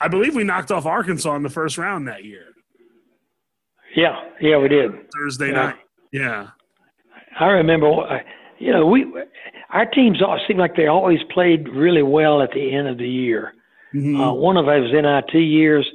I 0.00 0.08
believe 0.08 0.34
we 0.34 0.44
knocked 0.44 0.70
off 0.70 0.86
Arkansas 0.86 1.34
in 1.36 1.42
the 1.42 1.50
first 1.50 1.76
round 1.78 2.08
that 2.08 2.24
year, 2.24 2.46
Yeah, 3.94 4.16
yeah, 4.40 4.56
we 4.56 4.68
did. 4.68 4.92
Thursday 5.12 5.48
Yeah. 5.48 5.52
night. 5.52 5.76
Yeah. 6.12 6.46
I 7.38 7.46
remember, 7.46 8.22
you 8.58 8.72
know, 8.72 8.86
we 8.86 9.06
our 9.70 9.86
teams 9.86 10.20
all 10.22 10.38
seemed 10.48 10.58
like 10.58 10.74
they 10.76 10.86
always 10.88 11.20
played 11.32 11.68
really 11.68 12.02
well 12.02 12.42
at 12.42 12.50
the 12.52 12.72
end 12.74 12.88
of 12.88 12.98
the 12.98 13.08
year. 13.08 13.54
Mhm. 13.94 14.20
Uh, 14.20 14.32
one 14.34 14.56
of 14.56 14.66
those 14.66 14.92
NIT 14.92 15.34
years, 15.40 15.88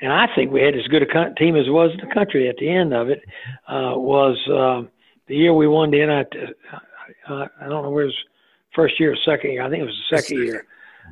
and 0.00 0.12
I 0.12 0.26
think 0.34 0.50
we 0.52 0.62
had 0.62 0.74
as 0.76 0.86
good 0.88 1.02
a 1.02 1.34
team 1.34 1.54
as 1.56 1.68
was 1.68 1.92
in 1.92 2.00
the 2.08 2.12
country 2.14 2.48
at 2.48 2.56
the 2.56 2.68
end 2.68 2.92
of 2.94 3.08
it. 3.10 3.22
Uh, 3.68 3.94
was 3.96 4.36
um 4.48 4.88
the 5.26 5.36
year 5.36 5.52
we 5.54 5.66
won 5.68 5.90
the 5.90 6.00
NIT? 6.02 6.34
Uh, 7.28 7.46
I 7.60 7.68
don't 7.68 7.82
know 7.84 7.90
where 7.90 8.04
it 8.04 8.06
was 8.06 8.24
first 8.74 8.98
year 9.00 9.12
or 9.12 9.16
second 9.16 9.52
year. 9.52 9.62
I 9.62 9.70
think 9.70 9.82
it 9.82 9.86
was 9.86 10.06
the 10.10 10.16
second 10.16 10.44
year. 10.44 10.66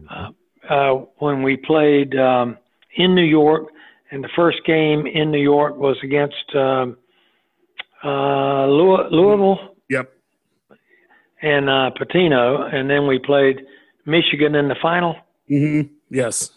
Uh, 0.08 0.30
uh, 0.68 0.92
when 1.18 1.42
we 1.42 1.56
played 1.56 2.16
um, 2.16 2.56
in 2.96 3.14
New 3.14 3.22
York, 3.24 3.68
and 4.10 4.22
the 4.24 4.28
first 4.34 4.58
game 4.66 5.06
in 5.06 5.30
New 5.30 5.40
York 5.42 5.76
was 5.76 5.96
against 6.02 6.54
um, 6.54 6.96
uh, 8.04 8.66
Louis- 8.66 9.08
Louisville 9.10 9.74
Yep. 9.90 10.12
and 11.42 11.68
uh, 11.68 11.90
Pitino, 12.00 12.72
and 12.74 12.88
then 12.88 13.06
we 13.06 13.18
played 13.18 13.60
Michigan 14.06 14.54
in 14.54 14.68
the 14.68 14.76
final. 14.80 15.16
Mm-hmm. 15.50 15.92
Yes. 16.10 16.50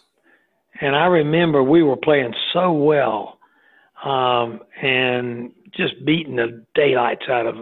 And 0.80 0.96
I 0.96 1.06
remember 1.06 1.62
we 1.62 1.82
were 1.82 1.96
playing 1.96 2.34
so 2.52 2.72
well, 2.72 3.38
um, 4.04 4.60
and 4.82 5.52
just 5.76 6.04
beating 6.04 6.36
the 6.36 6.64
daylights 6.74 7.22
out 7.30 7.46
of 7.46 7.54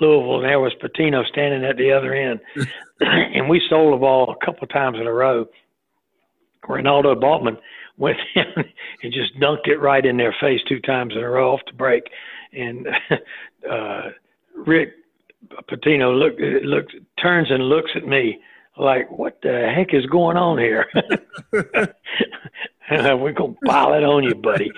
Louisville. 0.00 0.36
And 0.36 0.44
there 0.44 0.60
was 0.60 0.72
Pitino 0.82 1.26
standing 1.26 1.64
at 1.64 1.76
the 1.76 1.92
other 1.92 2.12
end, 2.14 2.40
and 3.00 3.48
we 3.48 3.60
stole 3.66 3.92
the 3.92 3.96
ball 3.96 4.30
a 4.40 4.44
couple 4.44 4.62
of 4.64 4.70
times 4.70 4.98
in 5.00 5.06
a 5.06 5.12
row. 5.12 5.46
Renaldo 6.68 7.14
Balkman 7.14 7.58
went 7.96 8.18
in 8.34 8.64
and 9.02 9.12
just 9.12 9.38
dunked 9.38 9.66
it 9.66 9.78
right 9.78 10.04
in 10.04 10.16
their 10.16 10.34
face 10.40 10.60
two 10.68 10.80
times 10.80 11.14
in 11.14 11.22
a 11.22 11.28
row 11.28 11.52
off 11.52 11.60
the 11.66 11.72
break, 11.72 12.04
and 12.52 12.88
uh, 13.70 14.10
Rick 14.54 14.94
Pitino 15.70 16.18
look 16.18 16.34
looks 16.64 16.94
turns 17.20 17.50
and 17.50 17.64
looks 17.64 17.90
at 17.94 18.06
me 18.06 18.38
like, 18.76 19.10
"What 19.10 19.38
the 19.42 19.72
heck 19.74 19.94
is 19.94 20.06
going 20.06 20.36
on 20.36 20.58
here?" 20.58 20.86
We're 22.88 23.32
gonna 23.32 23.54
pile 23.64 23.94
it 23.94 24.04
on 24.04 24.22
you, 24.22 24.34
buddy. 24.34 24.70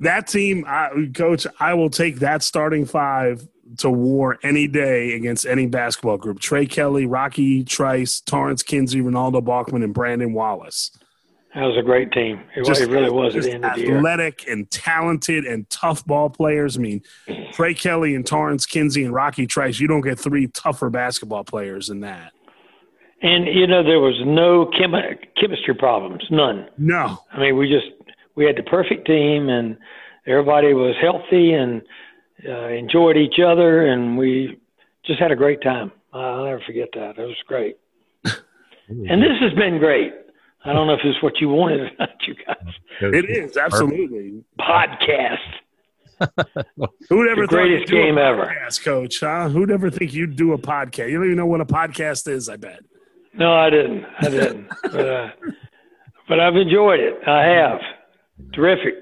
that 0.00 0.28
team, 0.28 0.64
I, 0.66 1.10
coach, 1.12 1.46
I 1.58 1.74
will 1.74 1.90
take 1.90 2.20
that 2.20 2.44
starting 2.44 2.86
five 2.86 3.48
to 3.78 3.90
war 3.90 4.38
any 4.42 4.66
day 4.66 5.14
against 5.14 5.46
any 5.46 5.66
basketball 5.66 6.18
group. 6.18 6.40
Tre 6.40 6.66
Kelley, 6.66 7.06
Rocky 7.06 7.64
Trice, 7.64 8.20
Tarence 8.20 8.62
Kinsey, 8.64 9.00
Renaldo 9.00 9.40
Balkman, 9.40 9.84
and 9.84 9.94
Brandon 9.94 10.32
Wallace. 10.32 10.90
That 11.54 11.62
was 11.62 11.76
a 11.76 11.82
great 11.82 12.12
team. 12.12 12.40
It, 12.54 12.64
just, 12.64 12.80
it 12.80 12.90
really 12.90 13.10
was 13.10 13.34
at 13.34 13.42
the 13.42 13.52
end 13.52 13.64
of 13.64 13.74
the 13.74 13.80
year. 13.80 13.96
Athletic 13.96 14.46
and 14.46 14.70
talented 14.70 15.44
and 15.44 15.68
tough 15.68 16.06
ball 16.06 16.30
players. 16.30 16.76
I 16.76 16.80
mean, 16.80 17.02
Tre 17.52 17.74
Kelley 17.74 18.14
and 18.14 18.24
Tarence 18.24 18.66
Kinsey 18.68 19.02
and 19.04 19.12
Rocky 19.12 19.48
Trice, 19.48 19.80
you 19.80 19.88
don't 19.88 20.02
get 20.02 20.16
three 20.16 20.46
tougher 20.46 20.90
basketball 20.90 21.42
players 21.42 21.88
than 21.88 22.00
that. 22.00 22.32
And, 23.22 23.46
you 23.46 23.66
know, 23.66 23.82
there 23.82 23.98
was 23.98 24.14
no 24.24 24.66
chemi- 24.66 25.18
chemistry 25.38 25.74
problems, 25.74 26.22
none. 26.30 26.68
No. 26.78 27.18
I 27.32 27.40
mean, 27.40 27.56
we 27.56 27.68
just, 27.68 27.88
we 28.36 28.44
had 28.44 28.56
the 28.56 28.62
perfect 28.62 29.06
team 29.06 29.48
and 29.48 29.76
everybody 30.26 30.72
was 30.72 30.94
healthy 31.00 31.52
and 31.52 31.82
uh, 32.48 32.68
enjoyed 32.68 33.16
each 33.16 33.40
other 33.44 33.86
and 33.86 34.16
we 34.16 34.58
just 35.04 35.20
had 35.20 35.30
a 35.30 35.36
great 35.36 35.62
time. 35.62 35.92
I'll 36.12 36.44
never 36.44 36.62
forget 36.66 36.88
that. 36.94 37.18
It 37.18 37.26
was 37.26 37.36
great. 37.46 37.76
and 38.24 39.22
this 39.22 39.38
has 39.40 39.52
been 39.54 39.78
great. 39.78 40.12
I 40.64 40.72
don't 40.72 40.86
know 40.86 40.94
if 40.94 41.00
it's 41.04 41.22
what 41.22 41.40
you 41.40 41.48
wanted 41.48 41.80
or 41.80 41.90
not, 41.98 42.10
you 42.26 42.34
guys. 42.34 42.74
It 43.00 43.30
is 43.30 43.56
absolutely 43.56 44.44
podcast. 44.58 45.38
Who'd 47.08 47.28
ever 47.30 47.42
the 47.42 47.46
greatest 47.46 47.90
game 47.90 48.18
ever, 48.18 48.54
Coach? 48.84 49.20
Huh? 49.20 49.48
Who'd 49.48 49.70
ever 49.70 49.90
think 49.90 50.12
you'd 50.12 50.36
do 50.36 50.52
a 50.52 50.58
podcast? 50.58 51.08
You 51.10 51.16
don't 51.16 51.26
even 51.26 51.36
know 51.38 51.46
what 51.46 51.62
a 51.62 51.64
podcast 51.64 52.28
is. 52.28 52.50
I 52.50 52.56
bet. 52.56 52.80
No, 53.32 53.54
I 53.54 53.70
didn't. 53.70 54.04
I 54.18 54.28
didn't. 54.28 54.68
but, 54.82 55.08
uh, 55.08 55.28
but 56.28 56.40
I've 56.40 56.56
enjoyed 56.56 57.00
it. 57.00 57.26
I 57.26 57.42
have. 57.46 57.80
Terrific. 58.52 58.94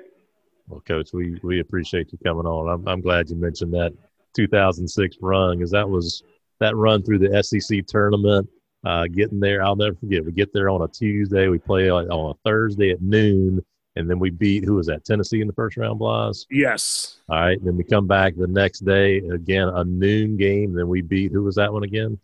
Well, 0.69 0.83
Coach, 0.87 1.11
we 1.13 1.39
we 1.43 1.61
appreciate 1.61 2.13
you 2.13 2.19
coming 2.25 2.47
on. 2.47 2.69
I'm 2.69 2.87
I'm 2.87 3.01
glad 3.01 3.31
you 3.31 3.37
mentioned 3.37 3.73
that 3.75 3.93
2006 4.35 5.17
run 5.21 5.59
because 5.59 5.71
that 5.71 5.89
was 5.89 6.23
that 6.61 6.77
run 6.77 7.03
through 7.03 7.21
the 7.21 7.43
SEC 7.43 7.87
tournament 7.87 8.49
uh, 8.85 9.07
getting 9.07 9.41
there. 9.41 9.63
I'll 9.63 9.77
never 9.77 9.97
forget. 9.97 10.25
We 10.25 10.33
get 10.33 10.53
there 10.53 10.69
on 10.69 10.83
a 10.83 10.89
Tuesday. 10.89 11.49
We 11.49 11.59
play 11.59 11.91
on 11.91 12.09
a 12.11 12.35
Thursday 12.49 12.91
at 12.91 13.03
noon, 13.03 13.65
and 13.97 14.09
then 14.09 14.19
we 14.19 14.31
beat 14.31 14.65
who 14.65 14.75
was 14.75 14.87
that? 14.87 15.05
Tennessee 15.05 15.41
in 15.41 15.47
the 15.47 15.53
first 15.53 15.77
round, 15.77 15.99
Blas. 15.99 16.47
Yes. 16.51 17.19
All 17.29 17.41
right. 17.41 17.63
Then 17.65 17.77
we 17.77 17.85
come 17.85 18.07
back 18.07 18.35
the 18.37 18.47
next 18.47 18.81
day 18.81 19.19
again, 19.19 19.69
a 19.69 19.85
noon 19.85 20.37
game. 20.37 20.75
Then 20.75 20.89
we 20.89 21.03
beat 21.03 21.33
who 21.33 21.43
was 21.43 21.57
that 21.57 21.73
one 21.73 21.85
again? 21.85 22.19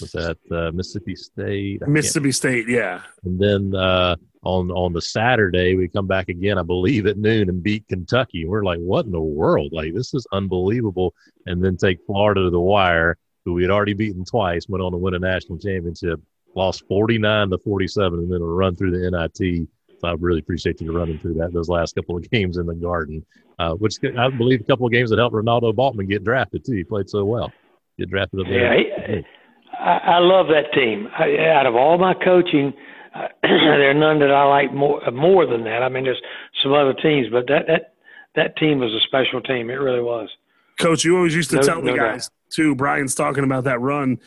Was 0.00 0.12
that 0.12 0.38
uh, 0.50 0.70
Mississippi 0.72 1.16
State? 1.16 1.86
Mississippi 1.86 2.30
State, 2.30 2.68
yeah. 2.68 3.02
And 3.24 3.40
then 3.40 3.74
uh, 3.74 4.16
on 4.42 4.70
on 4.70 4.92
the 4.92 5.00
Saturday 5.00 5.74
we 5.74 5.88
come 5.88 6.06
back 6.06 6.28
again, 6.28 6.58
I 6.58 6.62
believe 6.62 7.06
at 7.06 7.18
noon, 7.18 7.48
and 7.48 7.62
beat 7.62 7.88
Kentucky. 7.88 8.46
We're 8.46 8.64
like, 8.64 8.78
what 8.78 9.06
in 9.06 9.12
the 9.12 9.20
world? 9.20 9.72
Like 9.72 9.94
this 9.94 10.14
is 10.14 10.26
unbelievable. 10.32 11.14
And 11.46 11.64
then 11.64 11.76
take 11.76 12.04
Florida 12.06 12.44
to 12.44 12.50
the 12.50 12.60
wire 12.60 13.16
who 13.44 13.54
we 13.54 13.62
had 13.62 13.70
already 13.70 13.94
beaten 13.94 14.24
twice, 14.24 14.68
went 14.68 14.82
on 14.82 14.92
to 14.92 14.98
win 14.98 15.14
a 15.14 15.18
national 15.18 15.58
championship, 15.58 16.20
lost 16.54 16.86
49 16.86 17.50
to 17.50 17.58
47, 17.58 18.18
and 18.18 18.32
then 18.32 18.40
a 18.40 18.44
run 18.44 18.76
through 18.76 18.90
the 18.90 19.10
NIT. 19.10 19.68
So 20.00 20.08
I 20.08 20.12
really 20.18 20.40
appreciate 20.40 20.80
you 20.80 20.92
running 20.92 21.18
through 21.18 21.34
that 21.34 21.52
those 21.52 21.68
last 21.68 21.94
couple 21.94 22.16
of 22.16 22.30
games 22.30 22.58
in 22.58 22.66
the 22.66 22.74
Garden, 22.74 23.24
uh, 23.58 23.72
which 23.72 23.96
I 24.16 24.28
believe 24.28 24.60
a 24.60 24.64
couple 24.64 24.86
of 24.86 24.92
games 24.92 25.10
that 25.10 25.18
helped 25.18 25.34
Renaldo 25.34 25.72
Balkman 25.72 26.08
get 26.08 26.24
drafted 26.24 26.64
too. 26.64 26.74
He 26.74 26.84
played 26.84 27.08
so 27.08 27.24
well, 27.24 27.52
get 27.98 28.10
drafted 28.10 28.40
up 28.40 28.46
there. 28.46 28.78
Yeah, 28.78 29.20
I, 29.78 29.98
I 29.98 30.18
love 30.18 30.46
that 30.48 30.72
team. 30.74 31.08
I, 31.18 31.38
out 31.48 31.66
of 31.66 31.74
all 31.74 31.98
my 31.98 32.14
coaching, 32.14 32.72
uh, 33.18 33.28
there 33.42 33.90
are 33.90 33.94
none 33.94 34.18
that 34.20 34.30
I 34.30 34.44
like 34.44 34.72
more 34.72 35.00
more 35.12 35.46
than 35.46 35.64
that. 35.64 35.82
I 35.82 35.88
mean, 35.88 36.04
there's 36.04 36.20
some 36.62 36.72
other 36.72 36.94
teams, 36.94 37.28
but 37.30 37.46
that 37.48 37.66
that 37.66 37.94
that 38.34 38.56
team 38.56 38.78
was 38.78 38.92
a 38.92 39.00
special 39.06 39.40
team. 39.40 39.70
It 39.70 39.74
really 39.74 40.02
was. 40.02 40.28
Coach, 40.78 41.04
you 41.04 41.16
always 41.16 41.34
used 41.34 41.50
to 41.50 41.56
no, 41.56 41.62
tell 41.62 41.80
the 41.80 41.90
no 41.90 41.96
guys 41.96 42.28
doubt. 42.28 42.32
too. 42.50 42.74
Brian's 42.74 43.14
talking 43.14 43.44
about 43.44 43.64
that 43.64 43.80
run. 43.80 44.18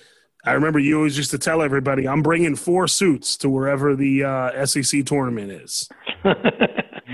I 0.43 0.53
remember 0.53 0.79
you 0.79 0.97
always 0.97 1.17
used 1.17 1.31
to 1.31 1.37
tell 1.37 1.61
everybody, 1.61 2.07
"I'm 2.07 2.21
bringing 2.21 2.55
four 2.55 2.87
suits 2.87 3.37
to 3.37 3.49
wherever 3.49 3.95
the 3.95 4.23
uh, 4.23 4.65
SEC 4.65 5.05
tournament 5.05 5.51
is." 5.51 5.87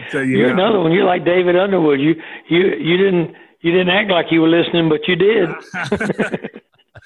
so 0.10 0.22
you 0.22 0.38
You're 0.38 0.48
know. 0.48 0.66
another 0.66 0.80
one. 0.80 0.92
You're 0.92 1.06
like 1.06 1.26
David 1.26 1.56
Underwood. 1.56 2.00
You 2.00 2.16
you 2.50 2.76
you 2.80 2.98
didn't 2.98 3.36
you 3.62 3.72
didn't 3.72 3.90
act 3.90 4.10
like 4.10 4.28
you 4.32 4.42
were 4.42 4.50
listening, 4.50 4.90
but 4.90 5.08
you 5.08 5.16
did. 5.16 5.50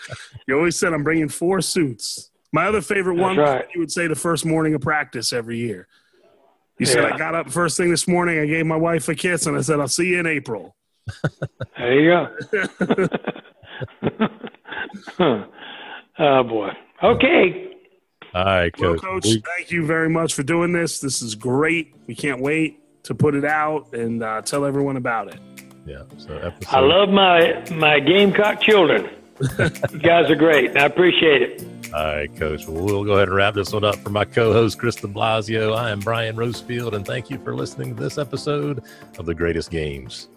you 0.47 0.55
always 0.55 0.78
said, 0.78 0.93
"I'm 0.93 1.03
bringing 1.03 1.30
four 1.30 1.61
suits." 1.61 2.31
My 2.52 2.68
other 2.68 2.82
favorite 2.82 3.16
one, 3.16 3.38
right. 3.38 3.66
you 3.74 3.80
would 3.80 3.91
say 3.91 4.08
the 4.08 4.16
first 4.16 4.45
morning 4.45 4.74
of 4.74 4.82
practice 4.82 5.32
every 5.32 5.58
year. 5.58 5.88
You 6.78 6.88
yeah. 6.88 6.93
said, 6.93 7.06
"I 7.06 7.18
got 7.18 7.36
up 7.36 7.49
first 7.49 7.78
thing 7.78 7.89
this 7.89 8.08
morning. 8.08 8.39
I 8.39 8.45
gave 8.45 8.66
my 8.66 8.76
wife 8.76 9.08
a 9.08 9.16
kiss, 9.16 9.45
and 9.45 9.58
I 9.58 9.62
said, 9.62 9.80
I'll 9.80 9.88
see 9.88 10.08
you 10.08 10.20
in 10.20 10.26
April." 10.26 10.76
there 11.78 11.99
you 11.99 12.10
go. 12.10 13.08
oh 16.20 16.43
boy. 16.43 16.70
Okay. 17.04 17.72
All 18.34 18.45
right, 18.45 18.74
Coach. 18.74 19.02
Well, 19.04 19.14
Coach, 19.14 19.28
thank 19.58 19.72
you 19.72 19.86
very 19.86 20.10
much 20.10 20.34
for 20.34 20.43
doing 20.43 20.72
this. 20.72 20.99
This 20.99 21.22
is 21.22 21.36
great. 21.36 21.93
We 22.08 22.16
can't 22.16 22.41
wait 22.41 22.80
to 23.04 23.16
put 23.16 23.36
it 23.36 23.45
out 23.45 23.93
and 23.93 24.24
uh, 24.24 24.41
tell 24.41 24.66
everyone 24.66 24.97
about 24.97 25.28
it. 25.34 25.39
Yeah. 25.86 26.04
So 26.18 26.38
episode. 26.38 26.76
I 26.76 26.80
love 26.80 27.10
my 27.10 27.64
my 27.72 27.99
Gamecock 27.99 28.62
children. 28.62 29.10
You 29.92 30.00
guys 30.00 30.30
are 30.30 30.36
great. 30.36 30.78
I 30.78 30.86
appreciate 30.86 31.42
it. 31.42 31.68
All 31.94 32.06
right, 32.06 32.34
Coach. 32.38 32.68
Well, 32.68 32.86
we'll 32.86 33.04
go 33.04 33.14
ahead 33.14 33.28
and 33.28 33.36
wrap 33.36 33.54
this 33.54 33.74
one 33.74 33.84
up. 33.84 33.96
For 33.98 34.12
my 34.12 34.24
co-host 34.24 34.80
Kristen 34.80 35.14
Blasio, 35.14 35.76
I 35.76 35.92
am 35.92 36.00
Brian 36.00 36.38
Rosefield, 36.38 36.94
and 36.94 37.06
thank 37.06 37.30
you 37.30 37.38
for 37.39 37.54
listening 37.54 37.96
to 37.96 38.02
this 38.02 38.18
episode 38.18 38.84
of 39.18 39.26
the 39.26 39.36
Greatest 39.36 39.72
Games. 39.72 40.30